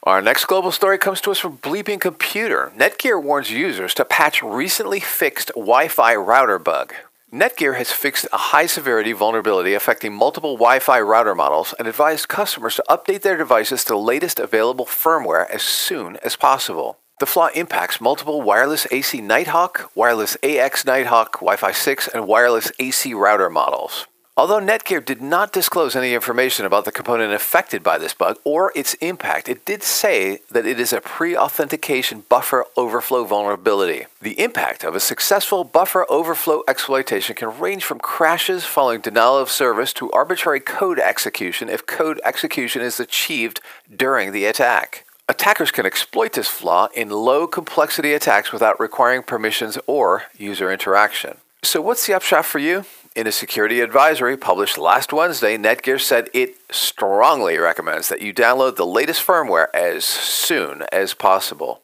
Our 0.04 0.22
next 0.22 0.44
global 0.44 0.70
story 0.70 0.96
comes 0.96 1.20
to 1.22 1.32
us 1.32 1.40
from 1.40 1.58
Bleeping 1.58 2.00
Computer. 2.00 2.72
Netgear 2.76 3.20
warns 3.20 3.50
users 3.50 3.92
to 3.94 4.04
patch 4.04 4.44
recently 4.44 5.00
fixed 5.00 5.48
Wi 5.56 5.88
Fi 5.88 6.14
router 6.14 6.60
bug. 6.60 6.94
Netgear 7.32 7.76
has 7.76 7.90
fixed 7.90 8.24
a 8.32 8.36
high 8.36 8.66
severity 8.66 9.12
vulnerability 9.12 9.74
affecting 9.74 10.14
multiple 10.14 10.54
Wi 10.54 10.78
Fi 10.78 11.00
router 11.00 11.34
models 11.34 11.74
and 11.80 11.88
advised 11.88 12.28
customers 12.28 12.76
to 12.76 12.84
update 12.88 13.22
their 13.22 13.36
devices 13.36 13.82
to 13.84 13.94
the 13.94 13.98
latest 13.98 14.38
available 14.38 14.86
firmware 14.86 15.50
as 15.50 15.62
soon 15.62 16.16
as 16.18 16.36
possible. 16.36 16.98
The 17.18 17.26
flaw 17.26 17.48
impacts 17.56 18.00
multiple 18.00 18.40
wireless 18.40 18.86
AC 18.92 19.20
Nighthawk, 19.20 19.90
wireless 19.96 20.36
AX 20.44 20.84
Nighthawk, 20.84 21.40
Wi 21.40 21.56
Fi 21.56 21.72
6, 21.72 22.06
and 22.14 22.28
wireless 22.28 22.70
AC 22.78 23.14
router 23.14 23.50
models. 23.50 24.06
Although 24.38 24.60
Netgear 24.60 25.04
did 25.04 25.20
not 25.20 25.52
disclose 25.52 25.96
any 25.96 26.14
information 26.14 26.64
about 26.64 26.84
the 26.84 26.92
component 26.92 27.32
affected 27.32 27.82
by 27.82 27.98
this 27.98 28.14
bug 28.14 28.38
or 28.44 28.70
its 28.76 28.94
impact, 28.94 29.48
it 29.48 29.64
did 29.64 29.82
say 29.82 30.42
that 30.48 30.64
it 30.64 30.78
is 30.78 30.92
a 30.92 31.00
pre 31.00 31.36
authentication 31.36 32.22
buffer 32.28 32.64
overflow 32.76 33.24
vulnerability. 33.24 34.06
The 34.22 34.38
impact 34.40 34.84
of 34.84 34.94
a 34.94 35.00
successful 35.00 35.64
buffer 35.64 36.06
overflow 36.08 36.62
exploitation 36.68 37.34
can 37.34 37.58
range 37.58 37.82
from 37.82 37.98
crashes 37.98 38.64
following 38.64 39.00
denial 39.00 39.36
of 39.38 39.50
service 39.50 39.92
to 39.94 40.08
arbitrary 40.12 40.60
code 40.60 41.00
execution 41.00 41.68
if 41.68 41.84
code 41.84 42.20
execution 42.24 42.80
is 42.80 43.00
achieved 43.00 43.60
during 43.92 44.30
the 44.30 44.44
attack. 44.44 45.04
Attackers 45.28 45.72
can 45.72 45.84
exploit 45.84 46.34
this 46.34 46.46
flaw 46.46 46.86
in 46.94 47.10
low 47.10 47.48
complexity 47.48 48.12
attacks 48.12 48.52
without 48.52 48.78
requiring 48.78 49.24
permissions 49.24 49.78
or 49.88 50.26
user 50.36 50.70
interaction. 50.70 51.38
So, 51.64 51.82
what's 51.82 52.06
the 52.06 52.14
upshot 52.14 52.44
for 52.44 52.60
you? 52.60 52.84
In 53.18 53.26
a 53.26 53.32
security 53.32 53.80
advisory 53.80 54.36
published 54.36 54.78
last 54.78 55.12
Wednesday, 55.12 55.58
Netgear 55.58 56.00
said 56.00 56.30
it 56.32 56.54
strongly 56.70 57.58
recommends 57.58 58.08
that 58.10 58.22
you 58.22 58.32
download 58.32 58.76
the 58.76 58.86
latest 58.86 59.26
firmware 59.26 59.66
as 59.74 60.04
soon 60.04 60.84
as 60.92 61.14
possible. 61.14 61.82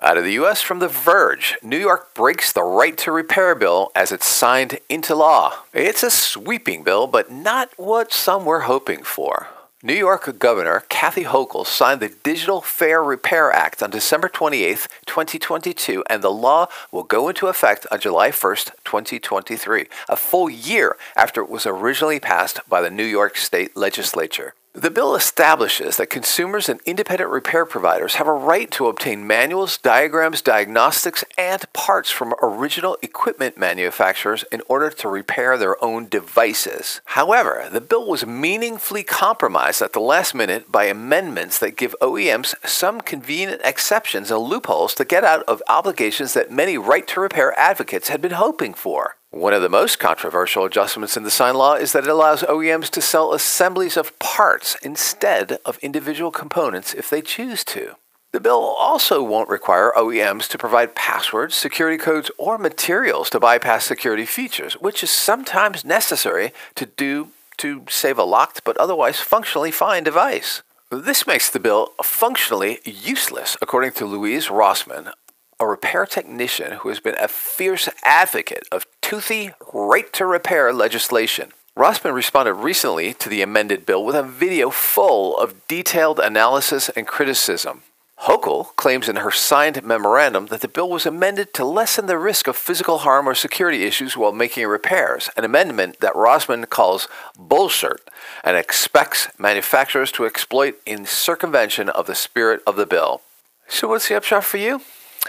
Out 0.00 0.16
of 0.16 0.24
the 0.24 0.32
U.S. 0.32 0.62
from 0.62 0.78
The 0.78 0.88
Verge, 0.88 1.58
New 1.62 1.76
York 1.76 2.14
breaks 2.14 2.50
the 2.50 2.62
right 2.62 2.96
to 2.96 3.12
repair 3.12 3.54
bill 3.54 3.92
as 3.94 4.10
it's 4.10 4.24
signed 4.24 4.78
into 4.88 5.14
law. 5.14 5.52
It's 5.74 6.02
a 6.02 6.10
sweeping 6.10 6.82
bill, 6.82 7.06
but 7.06 7.30
not 7.30 7.68
what 7.76 8.10
some 8.10 8.46
were 8.46 8.60
hoping 8.60 9.02
for. 9.02 9.48
New 9.80 9.94
York 9.94 10.40
Governor 10.40 10.82
Kathy 10.88 11.22
Hochul 11.22 11.64
signed 11.64 12.00
the 12.00 12.08
Digital 12.24 12.60
Fair 12.60 13.00
Repair 13.00 13.52
Act 13.52 13.80
on 13.80 13.90
December 13.90 14.28
28, 14.28 14.88
2022, 15.06 16.02
and 16.10 16.20
the 16.20 16.32
law 16.32 16.66
will 16.90 17.04
go 17.04 17.28
into 17.28 17.46
effect 17.46 17.86
on 17.92 18.00
July 18.00 18.32
1, 18.32 18.56
2023, 18.84 19.86
a 20.08 20.16
full 20.16 20.50
year 20.50 20.96
after 21.14 21.42
it 21.42 21.48
was 21.48 21.64
originally 21.64 22.18
passed 22.18 22.58
by 22.68 22.80
the 22.80 22.90
New 22.90 23.04
York 23.04 23.36
State 23.36 23.76
Legislature. 23.76 24.52
The 24.78 24.92
bill 24.92 25.16
establishes 25.16 25.96
that 25.96 26.08
consumers 26.08 26.68
and 26.68 26.78
independent 26.86 27.30
repair 27.30 27.66
providers 27.66 28.14
have 28.14 28.28
a 28.28 28.32
right 28.32 28.70
to 28.70 28.86
obtain 28.86 29.26
manuals, 29.26 29.76
diagrams, 29.76 30.40
diagnostics, 30.40 31.24
and 31.36 31.64
parts 31.72 32.12
from 32.12 32.32
original 32.40 32.96
equipment 33.02 33.58
manufacturers 33.58 34.44
in 34.52 34.62
order 34.68 34.90
to 34.90 35.08
repair 35.08 35.58
their 35.58 35.82
own 35.84 36.06
devices. 36.06 37.00
However, 37.06 37.68
the 37.72 37.80
bill 37.80 38.06
was 38.06 38.24
meaningfully 38.24 39.02
compromised 39.02 39.82
at 39.82 39.94
the 39.94 40.00
last 40.00 40.32
minute 40.32 40.70
by 40.70 40.84
amendments 40.84 41.58
that 41.58 41.76
give 41.76 41.96
OEMs 42.00 42.54
some 42.64 43.00
convenient 43.00 43.62
exceptions 43.64 44.30
and 44.30 44.38
loopholes 44.38 44.94
to 44.94 45.04
get 45.04 45.24
out 45.24 45.42
of 45.48 45.60
obligations 45.68 46.34
that 46.34 46.52
many 46.52 46.78
right 46.78 47.08
to 47.08 47.20
repair 47.20 47.52
advocates 47.58 48.10
had 48.10 48.20
been 48.20 48.30
hoping 48.30 48.74
for. 48.74 49.17
One 49.30 49.52
of 49.52 49.60
the 49.60 49.68
most 49.68 49.98
controversial 49.98 50.64
adjustments 50.64 51.14
in 51.14 51.22
the 51.22 51.30
sign 51.30 51.54
law 51.54 51.74
is 51.74 51.92
that 51.92 52.04
it 52.04 52.10
allows 52.10 52.42
OEMs 52.42 52.88
to 52.90 53.02
sell 53.02 53.34
assemblies 53.34 53.98
of 53.98 54.18
parts 54.18 54.74
instead 54.82 55.58
of 55.66 55.78
individual 55.78 56.30
components 56.30 56.94
if 56.94 57.10
they 57.10 57.20
choose 57.20 57.62
to. 57.64 57.96
The 58.32 58.40
bill 58.40 58.62
also 58.62 59.22
won't 59.22 59.50
require 59.50 59.92
OEMs 59.96 60.48
to 60.48 60.58
provide 60.58 60.94
passwords, 60.94 61.54
security 61.54 61.98
codes, 61.98 62.30
or 62.38 62.56
materials 62.56 63.28
to 63.30 63.40
bypass 63.40 63.84
security 63.84 64.24
features, 64.24 64.74
which 64.74 65.02
is 65.02 65.10
sometimes 65.10 65.84
necessary 65.84 66.52
to 66.74 66.86
do 66.86 67.28
to 67.58 67.84
save 67.88 68.18
a 68.18 68.24
locked 68.24 68.64
but 68.64 68.78
otherwise 68.78 69.20
functionally 69.20 69.70
fine 69.70 70.04
device. 70.04 70.62
This 70.90 71.26
makes 71.26 71.50
the 71.50 71.60
bill 71.60 71.92
functionally 72.02 72.80
useless, 72.84 73.58
according 73.60 73.92
to 73.92 74.06
Louis 74.06 74.48
Rossmann, 74.48 75.12
a 75.60 75.66
repair 75.66 76.06
technician 76.06 76.72
who 76.78 76.88
has 76.88 77.00
been 77.00 77.16
a 77.18 77.28
fierce 77.28 77.88
advocate 78.04 78.68
of 78.70 78.86
toothy 79.02 79.50
right 79.72 80.12
to 80.12 80.24
repair 80.24 80.72
legislation. 80.72 81.52
Rossmann 81.76 82.14
responded 82.14 82.54
recently 82.54 83.14
to 83.14 83.28
the 83.28 83.42
amended 83.42 83.86
bill 83.86 84.04
with 84.04 84.16
a 84.16 84.22
video 84.22 84.70
full 84.70 85.38
of 85.38 85.66
detailed 85.68 86.18
analysis 86.18 86.88
and 86.90 87.06
criticism. 87.06 87.82
Hochul 88.22 88.74
claims 88.74 89.08
in 89.08 89.16
her 89.16 89.30
signed 89.30 89.84
memorandum 89.84 90.46
that 90.46 90.60
the 90.60 90.66
bill 90.66 90.90
was 90.90 91.06
amended 91.06 91.54
to 91.54 91.64
lessen 91.64 92.06
the 92.06 92.18
risk 92.18 92.48
of 92.48 92.56
physical 92.56 92.98
harm 92.98 93.28
or 93.28 93.34
security 93.34 93.84
issues 93.84 94.16
while 94.16 94.32
making 94.32 94.66
repairs, 94.66 95.30
an 95.36 95.44
amendment 95.44 96.00
that 96.00 96.16
Rossmann 96.16 96.68
calls 96.68 97.06
bullshit 97.38 98.10
and 98.42 98.56
expects 98.56 99.28
manufacturers 99.38 100.10
to 100.12 100.26
exploit 100.26 100.80
in 100.84 101.06
circumvention 101.06 101.88
of 101.88 102.08
the 102.08 102.16
spirit 102.16 102.60
of 102.66 102.74
the 102.74 102.86
bill. 102.86 103.22
So, 103.68 103.86
what's 103.86 104.08
the 104.08 104.16
upshot 104.16 104.44
for 104.44 104.56
you? 104.56 104.80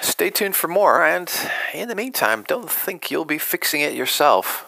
Stay 0.01 0.29
tuned 0.29 0.55
for 0.55 0.67
more, 0.67 1.03
and 1.03 1.31
in 1.73 1.87
the 1.87 1.95
meantime, 1.95 2.43
don't 2.47 2.69
think 2.69 3.09
you'll 3.09 3.25
be 3.25 3.37
fixing 3.37 3.81
it 3.81 3.93
yourself. 3.93 4.65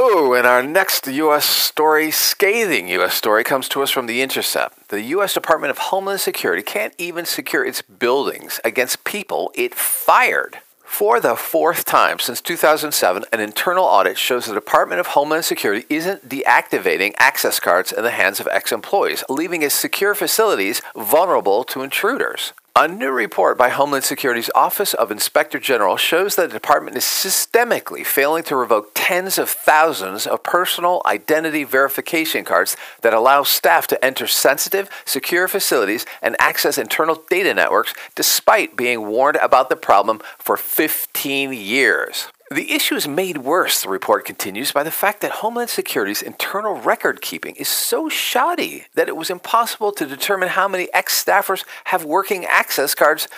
Oh, 0.00 0.32
and 0.34 0.46
our 0.46 0.62
next 0.62 1.08
U.S. 1.08 1.44
story, 1.44 2.12
scathing 2.12 2.86
U.S. 2.88 3.14
story, 3.14 3.42
comes 3.42 3.68
to 3.70 3.82
us 3.82 3.90
from 3.90 4.06
The 4.06 4.22
Intercept. 4.22 4.90
The 4.90 5.02
U.S. 5.02 5.34
Department 5.34 5.72
of 5.72 5.78
Homeland 5.78 6.20
Security 6.20 6.62
can't 6.62 6.94
even 6.98 7.24
secure 7.24 7.64
its 7.64 7.82
buildings 7.82 8.60
against 8.64 9.02
people 9.02 9.50
it 9.56 9.74
fired. 9.74 10.58
For 10.84 11.20
the 11.20 11.34
fourth 11.36 11.84
time 11.84 12.18
since 12.20 12.40
2007, 12.40 13.24
an 13.32 13.40
internal 13.40 13.84
audit 13.84 14.16
shows 14.16 14.46
the 14.46 14.54
Department 14.54 15.00
of 15.00 15.08
Homeland 15.08 15.44
Security 15.44 15.84
isn't 15.90 16.28
deactivating 16.28 17.14
access 17.18 17.58
cards 17.58 17.92
in 17.92 18.04
the 18.04 18.10
hands 18.10 18.38
of 18.38 18.48
ex 18.52 18.70
employees, 18.70 19.24
leaving 19.28 19.62
its 19.62 19.74
secure 19.74 20.14
facilities 20.14 20.80
vulnerable 20.94 21.64
to 21.64 21.82
intruders. 21.82 22.52
A 22.80 22.86
new 22.86 23.10
report 23.10 23.58
by 23.58 23.70
Homeland 23.70 24.04
Security's 24.04 24.52
Office 24.54 24.94
of 24.94 25.10
Inspector 25.10 25.58
General 25.58 25.96
shows 25.96 26.36
that 26.36 26.50
the 26.50 26.54
department 26.54 26.96
is 26.96 27.02
systemically 27.02 28.06
failing 28.06 28.44
to 28.44 28.54
revoke 28.54 28.92
tens 28.94 29.36
of 29.36 29.50
thousands 29.50 30.28
of 30.28 30.44
personal 30.44 31.02
identity 31.04 31.64
verification 31.64 32.44
cards 32.44 32.76
that 33.00 33.12
allow 33.12 33.42
staff 33.42 33.88
to 33.88 34.04
enter 34.04 34.28
sensitive, 34.28 34.88
secure 35.04 35.48
facilities 35.48 36.06
and 36.22 36.36
access 36.38 36.78
internal 36.78 37.20
data 37.28 37.52
networks 37.52 37.94
despite 38.14 38.76
being 38.76 39.08
warned 39.08 39.38
about 39.38 39.70
the 39.70 39.76
problem 39.76 40.20
for 40.38 40.56
15 40.56 41.52
years. 41.52 42.28
The 42.50 42.72
issue 42.72 42.94
is 42.94 43.06
made 43.06 43.38
worse, 43.38 43.82
the 43.82 43.90
report 43.90 44.24
continues, 44.24 44.72
by 44.72 44.82
the 44.82 44.90
fact 44.90 45.20
that 45.20 45.32
Homeland 45.32 45.68
Security's 45.68 46.22
internal 46.22 46.76
record 46.76 47.20
keeping 47.20 47.54
is 47.56 47.68
so 47.68 48.08
shoddy 48.08 48.86
that 48.94 49.08
it 49.08 49.16
was 49.16 49.28
impossible 49.28 49.92
to 49.92 50.06
determine 50.06 50.48
how 50.48 50.66
many 50.66 50.88
ex 50.94 51.22
staffers 51.22 51.64
have 51.84 52.04
working 52.04 52.46
access 52.46 52.94
cards 52.94 53.28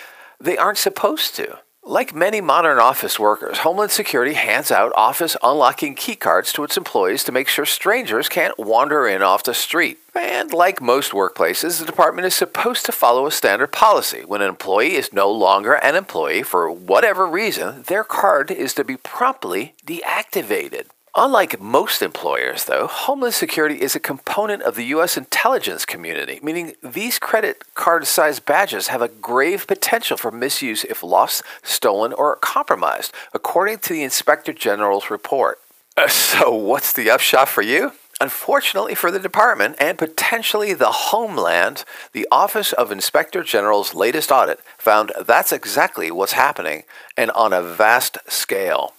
they 0.40 0.56
aren't 0.56 0.78
supposed 0.78 1.34
to. 1.36 1.58
Like 1.82 2.14
many 2.14 2.42
modern 2.42 2.78
office 2.78 3.18
workers, 3.18 3.58
Homeland 3.58 3.90
Security 3.90 4.34
hands 4.34 4.70
out 4.70 4.92
office 4.96 5.34
unlocking 5.42 5.96
keycards 5.96 6.52
to 6.52 6.62
its 6.62 6.76
employees 6.76 7.25
to 7.25 7.32
make 7.32 7.49
sure 7.49 7.64
strangers 7.64 8.28
can't 8.28 8.58
wander 8.58 9.08
in 9.08 9.22
off 9.22 9.42
the 9.42 9.54
street. 9.54 9.99
And 10.14 10.52
like 10.52 10.82
most 10.82 11.12
workplaces, 11.12 11.80
the 11.80 11.87
department 11.87 12.26
is 12.26 12.34
supposed 12.34 12.84
to 12.87 12.92
follow 12.92 13.26
a 13.26 13.32
standard 13.32 13.72
policy. 13.72 14.25
When 14.26 14.42
an 14.42 14.49
employee 14.49 14.94
is 14.94 15.12
no 15.12 15.30
longer 15.30 15.75
an 15.75 15.96
employee 15.96 16.42
for 16.42 16.70
whatever 16.70 17.26
reason, 17.26 17.82
their 17.84 18.04
card 18.04 18.50
is 18.50 18.75
to 18.75 18.84
be 18.84 18.99
promptly 18.99 19.75
deactivated. 19.87 20.87
Unlike 21.16 21.60
most 21.60 22.02
employers, 22.02 22.66
though, 22.66 22.86
Homeland 22.86 23.34
Security 23.34 23.80
is 23.80 23.96
a 23.96 24.00
component 24.00 24.62
of 24.62 24.76
the 24.76 24.84
U.S. 24.86 25.16
intelligence 25.16 25.84
community, 25.84 26.38
meaning 26.40 26.74
these 26.84 27.18
credit 27.18 27.64
card 27.74 28.06
sized 28.06 28.46
badges 28.46 28.88
have 28.88 29.02
a 29.02 29.08
grave 29.08 29.66
potential 29.66 30.16
for 30.16 30.30
misuse 30.30 30.84
if 30.84 31.02
lost, 31.02 31.42
stolen, 31.64 32.12
or 32.12 32.36
compromised, 32.36 33.12
according 33.34 33.78
to 33.78 33.92
the 33.92 34.04
Inspector 34.04 34.52
General's 34.52 35.10
report. 35.10 35.58
Uh, 35.96 36.06
so, 36.06 36.54
what's 36.54 36.92
the 36.92 37.10
upshot 37.10 37.48
for 37.48 37.62
you? 37.62 37.92
Unfortunately 38.20 38.94
for 38.94 39.10
the 39.10 39.18
department 39.18 39.76
and 39.80 39.99
potentially 39.99 40.75
the 40.75 40.92
homeland, 40.92 41.84
the 42.12 42.28
Office 42.30 42.73
of 42.75 42.92
Inspector 42.92 43.42
General's 43.44 43.94
latest 43.94 44.30
audit 44.30 44.60
found 44.78 45.10
that's 45.18 45.52
exactly 45.52 46.10
what's 46.10 46.34
happening 46.34 46.84
and 47.16 47.30
on 47.32 47.52
a 47.52 47.62
vast 47.62 48.18
scale. 48.28 48.92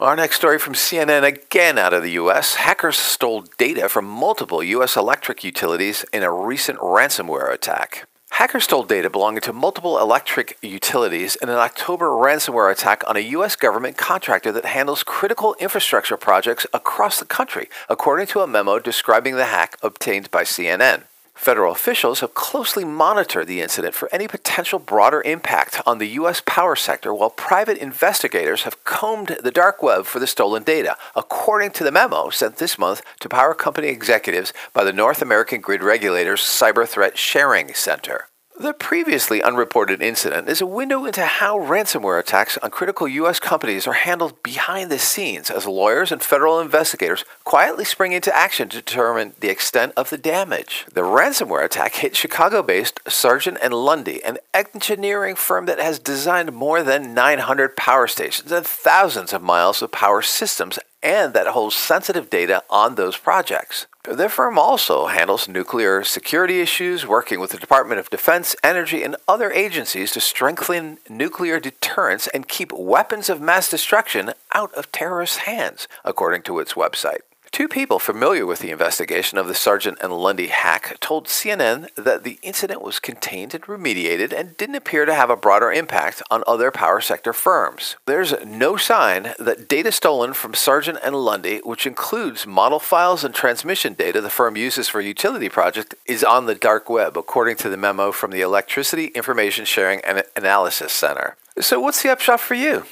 Our 0.00 0.16
next 0.16 0.36
story 0.36 0.58
from 0.58 0.72
CNN 0.72 1.24
again 1.24 1.76
out 1.76 1.92
of 1.92 2.02
the 2.02 2.12
U.S. 2.12 2.54
Hackers 2.54 2.98
stole 2.98 3.42
data 3.58 3.86
from 3.86 4.06
multiple 4.06 4.62
U.S. 4.62 4.96
electric 4.96 5.44
utilities 5.44 6.06
in 6.10 6.22
a 6.22 6.32
recent 6.32 6.78
ransomware 6.78 7.52
attack. 7.52 8.08
Hackers 8.30 8.64
stole 8.64 8.84
data 8.84 9.10
belonging 9.10 9.42
to 9.42 9.52
multiple 9.52 9.98
electric 9.98 10.56
utilities 10.62 11.36
in 11.36 11.50
an 11.50 11.56
October 11.56 12.06
ransomware 12.06 12.72
attack 12.72 13.02
on 13.06 13.18
a 13.18 13.32
U.S. 13.36 13.56
government 13.56 13.98
contractor 13.98 14.50
that 14.52 14.64
handles 14.64 15.02
critical 15.02 15.54
infrastructure 15.60 16.16
projects 16.16 16.66
across 16.72 17.18
the 17.18 17.26
country, 17.26 17.68
according 17.90 18.26
to 18.28 18.40
a 18.40 18.46
memo 18.46 18.78
describing 18.78 19.36
the 19.36 19.44
hack 19.44 19.76
obtained 19.82 20.30
by 20.30 20.44
CNN. 20.44 21.02
Federal 21.40 21.72
officials 21.72 22.20
have 22.20 22.34
closely 22.34 22.84
monitored 22.84 23.46
the 23.46 23.62
incident 23.62 23.94
for 23.94 24.10
any 24.12 24.28
potential 24.28 24.78
broader 24.78 25.22
impact 25.24 25.80
on 25.86 25.96
the 25.96 26.08
U.S. 26.20 26.42
power 26.44 26.76
sector, 26.76 27.14
while 27.14 27.30
private 27.30 27.78
investigators 27.78 28.64
have 28.64 28.84
combed 28.84 29.38
the 29.42 29.50
dark 29.50 29.82
web 29.82 30.04
for 30.04 30.18
the 30.18 30.26
stolen 30.26 30.64
data, 30.64 30.98
according 31.16 31.70
to 31.70 31.82
the 31.82 31.90
memo 31.90 32.28
sent 32.28 32.56
this 32.56 32.78
month 32.78 33.00
to 33.20 33.28
power 33.30 33.54
company 33.54 33.88
executives 33.88 34.52
by 34.74 34.84
the 34.84 34.92
North 34.92 35.22
American 35.22 35.62
Grid 35.62 35.82
Regulator's 35.82 36.42
Cyber 36.42 36.86
Threat 36.86 37.16
Sharing 37.16 37.72
Center. 37.72 38.29
The 38.60 38.74
previously 38.74 39.42
unreported 39.42 40.02
incident 40.02 40.46
is 40.46 40.60
a 40.60 40.66
window 40.66 41.06
into 41.06 41.24
how 41.24 41.58
ransomware 41.58 42.20
attacks 42.20 42.58
on 42.58 42.70
critical 42.70 43.08
U.S. 43.08 43.40
companies 43.40 43.86
are 43.86 43.94
handled 43.94 44.42
behind 44.42 44.90
the 44.90 44.98
scenes 44.98 45.50
as 45.50 45.64
lawyers 45.64 46.12
and 46.12 46.22
federal 46.22 46.60
investigators 46.60 47.24
quietly 47.42 47.86
spring 47.86 48.12
into 48.12 48.36
action 48.36 48.68
to 48.68 48.76
determine 48.76 49.32
the 49.40 49.48
extent 49.48 49.94
of 49.96 50.10
the 50.10 50.18
damage. 50.18 50.84
The 50.92 51.00
ransomware 51.00 51.64
attack 51.64 51.94
hit 51.94 52.14
Chicago 52.14 52.62
based 52.62 53.00
Sargent 53.08 53.56
and 53.62 53.72
Lundy, 53.72 54.22
an 54.24 54.36
engineering 54.52 55.36
firm 55.36 55.64
that 55.64 55.80
has 55.80 55.98
designed 55.98 56.52
more 56.52 56.82
than 56.82 57.14
900 57.14 57.78
power 57.78 58.06
stations 58.06 58.52
and 58.52 58.66
thousands 58.66 59.32
of 59.32 59.40
miles 59.40 59.80
of 59.80 59.90
power 59.90 60.20
systems 60.20 60.78
and 61.02 61.34
that 61.34 61.48
holds 61.48 61.76
sensitive 61.76 62.30
data 62.30 62.62
on 62.68 62.94
those 62.94 63.16
projects. 63.16 63.86
The 64.04 64.28
firm 64.28 64.58
also 64.58 65.06
handles 65.06 65.48
nuclear 65.48 66.02
security 66.04 66.60
issues, 66.60 67.06
working 67.06 67.38
with 67.38 67.50
the 67.50 67.58
Department 67.58 68.00
of 68.00 68.10
Defense, 68.10 68.56
Energy, 68.64 69.02
and 69.02 69.16
other 69.28 69.52
agencies 69.52 70.10
to 70.12 70.20
strengthen 70.20 70.98
nuclear 71.08 71.60
deterrence 71.60 72.26
and 72.28 72.48
keep 72.48 72.72
weapons 72.72 73.28
of 73.28 73.40
mass 73.40 73.68
destruction 73.68 74.32
out 74.52 74.72
of 74.74 74.90
terrorists' 74.90 75.38
hands, 75.38 75.86
according 76.04 76.42
to 76.42 76.58
its 76.58 76.72
website. 76.72 77.20
Two 77.52 77.66
people 77.66 77.98
familiar 77.98 78.46
with 78.46 78.60
the 78.60 78.70
investigation 78.70 79.36
of 79.36 79.48
the 79.48 79.56
Sargent 79.56 79.98
and 80.00 80.16
Lundy 80.16 80.46
hack 80.46 80.96
told 81.00 81.26
CNN 81.26 81.92
that 81.96 82.22
the 82.22 82.38
incident 82.42 82.80
was 82.80 83.00
contained 83.00 83.54
and 83.54 83.64
remediated 83.64 84.32
and 84.32 84.56
didn't 84.56 84.76
appear 84.76 85.04
to 85.04 85.12
have 85.12 85.30
a 85.30 85.36
broader 85.36 85.72
impact 85.72 86.22
on 86.30 86.44
other 86.46 86.70
power 86.70 87.00
sector 87.00 87.32
firms. 87.32 87.96
There's 88.06 88.34
no 88.44 88.76
sign 88.76 89.34
that 89.40 89.68
data 89.68 89.90
stolen 89.90 90.32
from 90.32 90.54
Sargent 90.54 91.00
and 91.02 91.16
Lundy, 91.16 91.58
which 91.64 91.88
includes 91.88 92.46
model 92.46 92.78
files 92.78 93.24
and 93.24 93.34
transmission 93.34 93.94
data 93.94 94.20
the 94.20 94.30
firm 94.30 94.56
uses 94.56 94.88
for 94.88 95.00
utility 95.00 95.48
projects, 95.48 95.96
is 96.06 96.22
on 96.22 96.46
the 96.46 96.54
dark 96.54 96.88
web, 96.88 97.18
according 97.18 97.56
to 97.56 97.68
the 97.68 97.76
memo 97.76 98.12
from 98.12 98.30
the 98.30 98.42
Electricity 98.42 99.06
Information 99.06 99.64
Sharing 99.64 100.00
and 100.02 100.22
Analysis 100.36 100.92
Center. 100.92 101.36
So, 101.58 101.80
what's 101.80 102.02
the 102.02 102.12
upshot 102.12 102.38
for 102.38 102.54
you? 102.54 102.84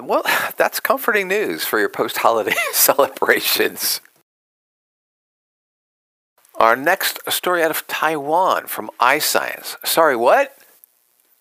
Well, 0.00 0.24
that's 0.56 0.80
comforting 0.80 1.28
news 1.28 1.64
for 1.64 1.78
your 1.78 1.88
post 1.88 2.18
holiday 2.18 2.54
celebrations. 2.72 4.00
Our 6.56 6.76
next 6.76 7.18
story 7.30 7.62
out 7.62 7.70
of 7.70 7.86
Taiwan 7.86 8.66
from 8.66 8.90
iScience. 9.00 9.76
Sorry, 9.86 10.14
what? 10.14 10.54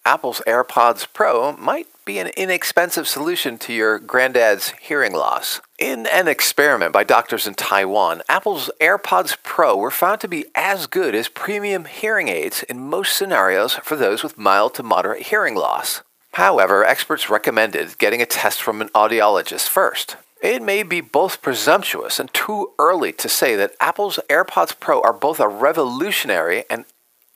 Apple's 0.06 0.42
AirPods 0.48 1.06
Pro 1.14 1.58
might 1.58 1.88
be 2.06 2.20
an 2.20 2.32
inexpensive 2.38 3.08
solution 3.08 3.58
to 3.60 3.74
your 3.74 4.00
granddad's 4.00 4.72
hearing 4.82 5.14
loss. 5.14 5.60
In 5.78 6.08
an 6.08 6.28
experiment 6.28 6.94
by 6.94 7.04
doctors 7.04 7.46
in 7.46 7.54
Taiwan, 7.54 8.22
Apple's 8.30 8.72
AirPods 8.80 9.38
Pro 9.44 9.76
were 9.76 9.92
found 9.92 10.22
to 10.22 10.28
be 10.28 10.46
as 10.56 10.88
good 10.88 11.14
as 11.14 11.28
premium 11.28 11.86
hearing 11.86 12.30
aids 12.30 12.64
in 12.64 12.90
most 12.90 13.16
scenarios 13.16 13.74
for 13.74 13.98
those 13.98 14.24
with 14.24 14.38
mild 14.38 14.74
to 14.76 14.84
moderate 14.84 15.28
hearing 15.28 15.54
loss. 15.54 16.02
However, 16.34 16.86
experts 16.86 17.30
recommended 17.30 17.98
getting 17.98 18.22
a 18.22 18.26
test 18.26 18.62
from 18.62 18.82
an 18.82 18.90
audiologist 18.90 19.68
first. 19.68 20.16
It 20.42 20.62
may 20.62 20.84
be 20.84 21.02
both 21.02 21.42
presumptuous 21.42 22.20
and 22.20 22.34
too 22.34 22.72
early 22.80 23.12
to 23.14 23.28
say 23.28 23.56
that 23.58 23.76
Apple's 23.80 24.20
AirPods 24.30 24.80
Pro 24.80 25.02
are 25.02 25.12
both 25.12 25.40
a 25.40 25.50
revolutionary 25.50 26.64
and 26.70 26.86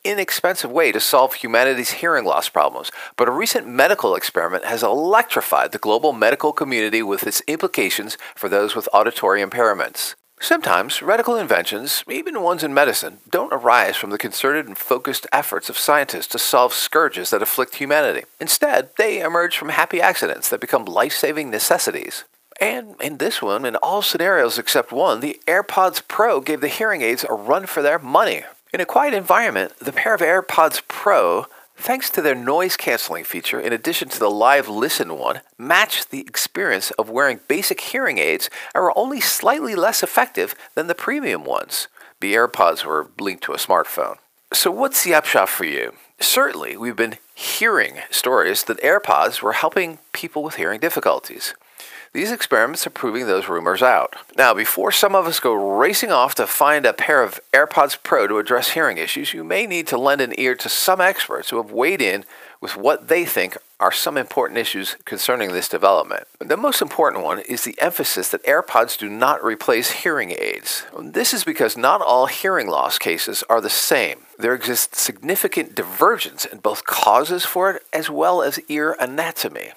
inexpensive 0.06 0.72
way 0.72 0.92
to 0.92 1.00
solve 1.00 1.34
humanity's 1.36 1.92
hearing 1.92 2.26
loss 2.26 2.50
problems, 2.50 2.92
but 3.18 3.28
a 3.28 3.32
recent 3.32 3.68
medical 3.68 4.16
experiment 4.16 4.66
has 4.66 4.84
electrified 4.84 5.72
the 5.72 5.78
global 5.78 6.14
medical 6.14 6.54
community 6.54 7.02
with 7.02 7.26
its 7.26 7.42
implications 7.48 8.18
for 8.36 8.50
those 8.50 8.76
with 8.76 8.90
auditory 8.94 9.42
impairments. 9.44 10.16
Sometimes 10.44 11.02
radical 11.02 11.38
inventions, 11.38 12.04
even 12.12 12.42
ones 12.42 12.66
in 12.66 12.74
medicine, 12.74 13.20
don't 13.32 13.54
arise 13.54 13.96
from 13.96 14.10
the 14.10 14.18
concerted 14.18 14.68
and 14.68 14.78
focused 14.78 15.26
efforts 15.32 15.70
of 15.70 15.78
scientists 15.78 16.28
to 16.28 16.38
solve 16.38 16.74
scourges 16.74 17.30
that 17.30 17.42
afflict 17.42 17.76
humanity. 17.76 18.26
Instead, 18.42 18.90
they 18.98 19.22
emerge 19.22 19.56
from 19.56 19.70
happy 19.70 20.02
accidents 20.02 20.50
that 20.50 20.60
become 20.60 20.84
life 20.84 21.14
saving 21.14 21.50
necessities. 21.50 22.26
And 22.60 22.96
in 23.00 23.20
this 23.20 23.42
one, 23.42 23.64
in 23.64 23.78
all 23.78 24.02
scenarios 24.02 24.60
except 24.60 24.92
one, 24.92 25.22
the 25.22 25.40
AirPods 25.48 26.06
Pro 26.10 26.42
gave 26.42 26.60
the 26.60 26.68
hearing 26.68 27.02
aids 27.02 27.24
a 27.24 27.34
run 27.34 27.66
for 27.66 27.82
their 27.82 27.98
money. 27.98 28.44
In 28.74 28.82
a 28.82 28.86
quiet 28.86 29.14
environment, 29.14 29.80
the 29.80 29.94
pair 29.94 30.14
of 30.14 30.20
AirPods 30.20 30.82
Pro 30.90 31.46
thanks 31.76 32.10
to 32.12 32.22
their 32.22 32.36
noise 32.36 32.78
canceling 32.78 33.24
feature, 33.24 33.60
in 33.60 33.74
addition 33.74 34.10
to 34.10 34.20
the 34.20 34.30
live 34.30 34.68
listen 34.68 35.18
one, 35.18 35.42
match 35.58 36.08
the 36.10 36.22
experience 36.22 36.92
of 36.92 37.10
wearing 37.10 37.40
basic 37.48 37.82
hearing 37.82 38.18
aids 38.18 38.50
and 38.74 38.84
are 38.84 38.98
only 38.98 39.20
slightly 39.20 39.76
less 39.76 40.04
effective 40.04 40.56
than 40.76 40.88
the 40.88 40.96
premium 40.96 41.44
ones. 41.44 41.88
The 42.22 42.34
AirPods 42.34 42.86
were 42.86 43.10
linked 43.20 43.44
to 43.44 43.54
a 43.54 43.58
smartphone. 43.58 44.18
So, 44.54 44.72
what's 44.72 45.04
the 45.04 45.14
upshot 45.14 45.50
for 45.50 45.66
you? 45.66 45.94
Certainly, 46.20 46.78
we've 46.78 46.96
been 46.96 47.18
hearing 47.34 47.98
stories 48.12 48.64
that 48.66 48.82
AirPods 48.82 49.42
were 49.42 49.54
helping 49.54 49.98
people 50.14 50.44
with 50.44 50.56
hearing 50.56 50.80
difficulties. 50.80 51.54
These 52.14 52.32
experiments 52.32 52.86
are 52.86 52.92
proving 52.92 53.26
those 53.26 53.50
rumors 53.50 53.82
out. 53.82 54.16
Now, 54.38 54.54
before 54.54 54.92
some 54.92 55.16
of 55.16 55.26
us 55.26 55.40
go 55.40 55.54
racing 55.54 56.12
off 56.12 56.36
to 56.36 56.46
find 56.46 56.86
a 56.86 56.94
pair 56.94 57.24
of 57.24 57.40
AirPods 57.52 57.98
Pro 58.04 58.28
to 58.28 58.38
address 58.38 58.70
hearing 58.70 59.00
issues, 59.00 59.34
you 59.34 59.44
may 59.44 59.66
need 59.66 59.88
to 59.88 59.98
lend 59.98 60.22
an 60.22 60.40
ear 60.40 60.54
to 60.54 60.70
some 60.70 61.02
experts 61.02 61.50
who 61.50 61.58
have 61.58 61.72
weighed 61.72 62.04
in 62.04 62.24
with 62.62 62.78
what 62.78 63.08
they 63.08 63.26
think 63.26 63.58
are 63.80 63.92
some 63.92 64.16
important 64.16 64.60
issues 64.60 64.96
concerning 65.06 65.54
this 65.54 65.68
development. 65.68 66.28
The 66.38 66.56
most 66.56 66.84
important 66.84 67.24
one 67.24 67.40
is 67.40 67.64
the 67.64 67.76
emphasis 67.82 68.30
that 68.30 68.46
AirPods 68.46 68.96
do 68.96 69.10
not 69.10 69.44
replace 69.44 69.90
hearing 69.90 70.36
aids. 70.40 70.86
This 71.02 71.34
is 71.34 71.44
because 71.44 71.76
not 71.76 72.00
all 72.00 72.28
hearing 72.28 72.68
loss 72.68 73.00
cases 73.00 73.44
are 73.50 73.60
the 73.60 73.72
same. 73.72 74.20
There 74.38 74.54
exists 74.54 75.02
significant 75.02 75.74
divergence 75.74 76.46
in 76.46 76.60
both 76.60 76.86
causes 76.86 77.44
for 77.44 77.72
it 77.72 77.84
as 77.92 78.08
well 78.08 78.44
as 78.44 78.60
ear 78.70 78.96
anatomy. 79.00 79.72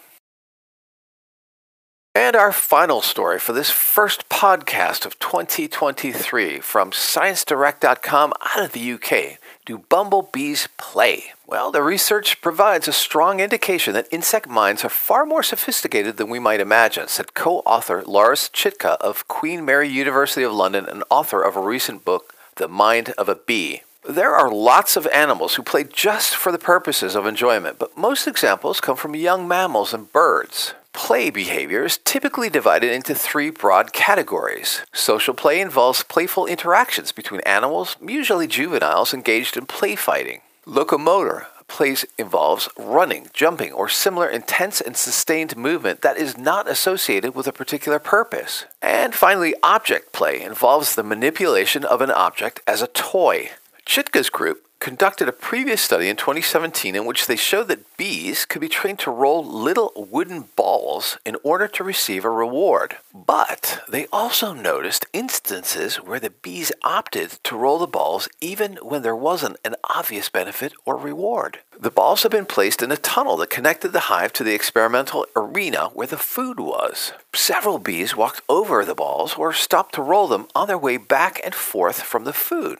And 2.17 2.35
our 2.35 2.51
final 2.51 3.03
story 3.03 3.39
for 3.39 3.53
this 3.53 3.69
first 3.69 4.31
podcast 4.31 5.05
of 5.05 5.19
2023 5.19 6.61
from 6.61 6.91
ScienceDirect.com 6.93 8.33
out 8.41 8.65
of 8.65 8.73
the 8.73 8.93
UK. 8.95 9.39
Do 9.67 9.85
bumblebees 9.91 10.67
play? 10.79 11.25
Well, 11.47 11.71
the 11.71 11.83
research 11.83 12.41
provides 12.41 12.89
a 12.89 12.93
strong 12.95 13.41
indication 13.41 13.93
that 13.93 14.09
insect 14.11 14.49
minds 14.49 14.83
are 14.83 14.89
far 14.89 15.27
more 15.27 15.43
sophisticated 15.43 16.17
than 16.17 16.31
we 16.31 16.39
might 16.39 16.59
imagine, 16.59 17.09
said 17.09 17.35
co 17.35 17.59
author 17.67 18.03
Lars 18.07 18.49
Chittka 18.49 18.97
of 18.99 19.29
Queen 19.29 19.63
Mary 19.67 19.91
University 19.91 20.43
of 20.43 20.55
London 20.55 20.87
and 20.87 21.05
author 21.11 21.43
of 21.43 21.55
a 21.55 21.61
recent 21.61 22.07
book, 22.07 22.35
The 22.55 22.67
Mind 22.67 23.11
of 23.19 23.29
a 23.29 23.35
Bee. 23.35 23.83
There 24.09 24.35
are 24.35 24.51
lots 24.51 24.97
of 24.97 25.07
animals 25.09 25.57
who 25.57 25.63
play 25.63 25.85
just 25.85 26.35
for 26.35 26.51
the 26.51 26.59
purposes 26.59 27.15
of 27.15 27.27
enjoyment, 27.27 27.79
but 27.79 27.99
most 27.99 28.27
examples 28.27 28.81
come 28.81 28.97
from 28.97 29.15
young 29.15 29.47
mammals 29.47 29.93
and 29.93 30.11
birds. 30.11 30.73
Play 30.97 31.29
behavior 31.29 31.85
is 31.85 31.99
typically 31.99 32.49
divided 32.49 32.91
into 32.91 33.15
three 33.15 33.51
broad 33.51 33.93
categories. 33.93 34.81
Social 34.95 35.35
play 35.35 35.61
involves 35.61 36.03
playful 36.03 36.47
interactions 36.47 37.13
between 37.13 37.43
animals, 37.43 37.97
usually 38.01 38.47
juveniles, 38.47 39.13
engaged 39.13 39.59
in 39.59 39.67
play 39.67 39.95
fighting. 39.95 40.41
Locomotor 40.65 41.49
plays 41.69 42.07
involves 42.17 42.71
running, 42.79 43.29
jumping, 43.35 43.73
or 43.73 43.91
similar 43.91 44.27
intense 44.27 44.81
and 44.81 44.97
sustained 44.97 45.55
movement 45.55 46.01
that 46.01 46.17
is 46.17 46.39
not 46.39 46.67
associated 46.67 47.35
with 47.35 47.47
a 47.47 47.53
particular 47.53 47.99
purpose. 47.99 48.65
And 48.81 49.15
finally, 49.15 49.55
object 49.63 50.15
play 50.15 50.41
involves 50.41 50.95
the 50.95 51.03
manipulation 51.03 51.85
of 51.85 52.01
an 52.01 52.11
object 52.11 52.63
as 52.67 52.81
a 52.81 52.89
toy. 52.89 53.51
Chittka's 53.85 54.31
group 54.31 54.66
conducted 54.79 55.29
a 55.29 55.33
previous 55.33 55.81
study 55.81 56.09
in 56.09 56.17
2017 56.17 56.95
in 56.95 57.07
which 57.07 57.27
they 57.27 57.37
showed 57.37 57.69
that 57.69 57.97
bees 57.97 58.45
could 58.45 58.61
be 58.61 58.69
trained 58.69 58.99
to 59.01 59.11
roll 59.11 59.45
little 59.45 59.93
wooden 59.97 60.45
balls 60.55 61.19
in 61.25 61.37
order 61.43 61.67
to 61.67 61.85
receive 61.85 62.25
a 62.25 62.31
reward. 62.31 62.97
But 63.15 63.83
they 63.89 64.07
also 64.13 64.53
noticed 64.53 65.07
instances 65.13 65.97
where 65.97 66.21
the 66.21 66.31
bees 66.31 66.73
opted 66.83 67.39
to 67.45 67.57
roll 67.57 67.79
the 67.79 67.87
balls 67.87 68.29
even 68.41 68.77
when 68.77 69.03
there 69.03 69.17
wasn't 69.17 69.57
an 69.65 69.77
obvious 69.85 70.29
benefit 70.29 70.73
or 70.85 70.97
reward. 70.97 71.59
The 71.79 71.91
balls 71.91 72.23
had 72.23 72.33
been 72.33 72.47
placed 72.47 72.83
in 72.83 72.93
a 72.93 72.97
tunnel 72.97 73.37
that 73.39 73.51
connected 73.51 73.93
the 73.93 74.09
hive 74.09 74.33
to 74.35 74.45
the 74.45 74.55
experimental 74.55 75.27
arena 75.35 75.87
where 75.95 76.07
the 76.07 76.17
food 76.17 76.61
was. 76.61 77.13
Several 77.35 77.79
bees 77.79 78.17
walked 78.17 78.43
over 78.49 78.85
the 78.85 78.95
balls 78.95 79.35
or 79.35 79.53
stopped 79.53 79.95
to 79.97 80.03
roll 80.03 80.29
them 80.29 80.49
on 80.55 80.69
their 80.69 80.79
way 80.79 80.97
back 80.97 81.41
and 81.45 81.55
forth 81.55 82.03
from 82.03 82.25
the 82.25 82.33
food. 82.33 82.79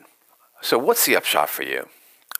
So, 0.61 0.77
what's 0.77 1.05
the 1.05 1.15
upshot 1.15 1.49
for 1.49 1.63
you? 1.63 1.87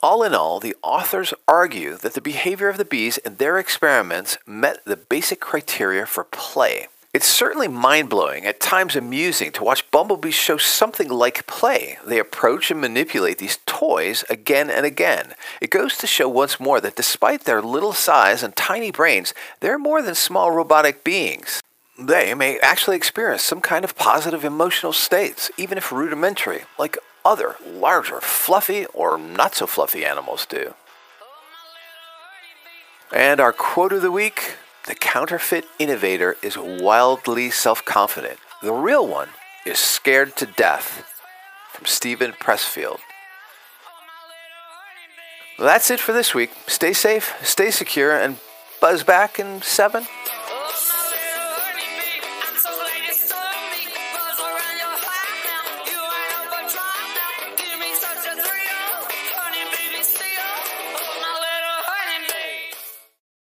All 0.02 0.24
in 0.24 0.36
all, 0.36 0.60
the 0.60 0.76
authors 0.84 1.34
argue 1.48 1.98
that 1.98 2.14
the 2.14 2.22
behavior 2.22 2.70
of 2.70 2.78
the 2.78 2.86
bees 2.86 3.18
in 3.18 3.36
their 3.36 3.58
experiments 3.58 4.38
met 4.46 4.86
the 4.86 4.98
basic 4.98 5.40
criteria 5.40 6.06
for 6.06 6.24
play. 6.24 6.88
It's 7.14 7.28
certainly 7.28 7.68
mind 7.68 8.10
blowing, 8.10 8.46
at 8.46 8.60
times 8.60 8.96
amusing, 8.96 9.52
to 9.54 9.64
watch 9.64 9.90
bumblebees 9.90 10.36
show 10.36 10.58
something 10.58 11.10
like 11.10 11.48
play. 11.48 11.98
They 12.06 12.20
approach 12.20 12.70
and 12.70 12.80
manipulate 12.80 13.40
these 13.40 13.58
toys 13.66 14.24
again 14.30 14.70
and 14.70 14.86
again. 14.86 15.34
It 15.60 15.72
goes 15.72 15.98
to 15.98 16.06
show 16.06 16.30
once 16.30 16.60
more 16.60 16.80
that 16.80 16.96
despite 16.96 17.46
their 17.46 17.62
little 17.62 17.94
size 17.94 18.44
and 18.44 18.56
tiny 18.56 18.92
brains, 18.92 19.34
they're 19.62 19.80
more 19.80 20.04
than 20.04 20.14
small 20.14 20.52
robotic 20.52 21.04
beings. 21.04 21.60
They 21.98 22.36
may 22.36 22.60
actually 22.60 22.98
experience 22.98 23.42
some 23.42 23.62
kind 23.62 23.84
of 23.84 23.96
positive 23.96 24.46
emotional 24.46 24.94
states, 24.94 25.50
even 25.58 25.80
if 25.80 25.92
rudimentary, 25.92 26.66
like 26.78 27.00
other 27.28 27.58
larger, 27.70 28.22
fluffy 28.22 28.86
or 28.88 29.18
not 29.18 29.54
so 29.54 29.68
fluffy 29.68 30.06
animals 30.06 30.46
do. 30.46 30.74
And 33.14 33.40
our 33.40 33.52
quote 33.52 33.92
of 33.92 34.02
the 34.02 34.12
week 34.12 34.56
the 34.86 34.96
counterfeit 34.96 35.66
innovator 35.80 36.38
is 36.42 36.58
wildly 36.58 37.52
self 37.52 37.84
confident. 37.84 38.40
The 38.64 38.72
real 38.72 39.06
one 39.06 39.30
is 39.66 39.78
scared 39.78 40.38
to 40.38 40.46
death. 40.46 41.14
From 41.74 41.86
Steven 41.86 42.32
Pressfield. 42.32 43.00
Well, 45.60 45.68
that's 45.68 45.92
it 45.92 46.00
for 46.00 46.12
this 46.12 46.34
week. 46.34 46.52
Stay 46.66 46.94
safe, 46.94 47.36
stay 47.44 47.70
secure, 47.70 48.18
and 48.18 48.38
buzz 48.82 49.04
back 49.04 49.40
in 49.40 49.62
seven. 49.62 50.08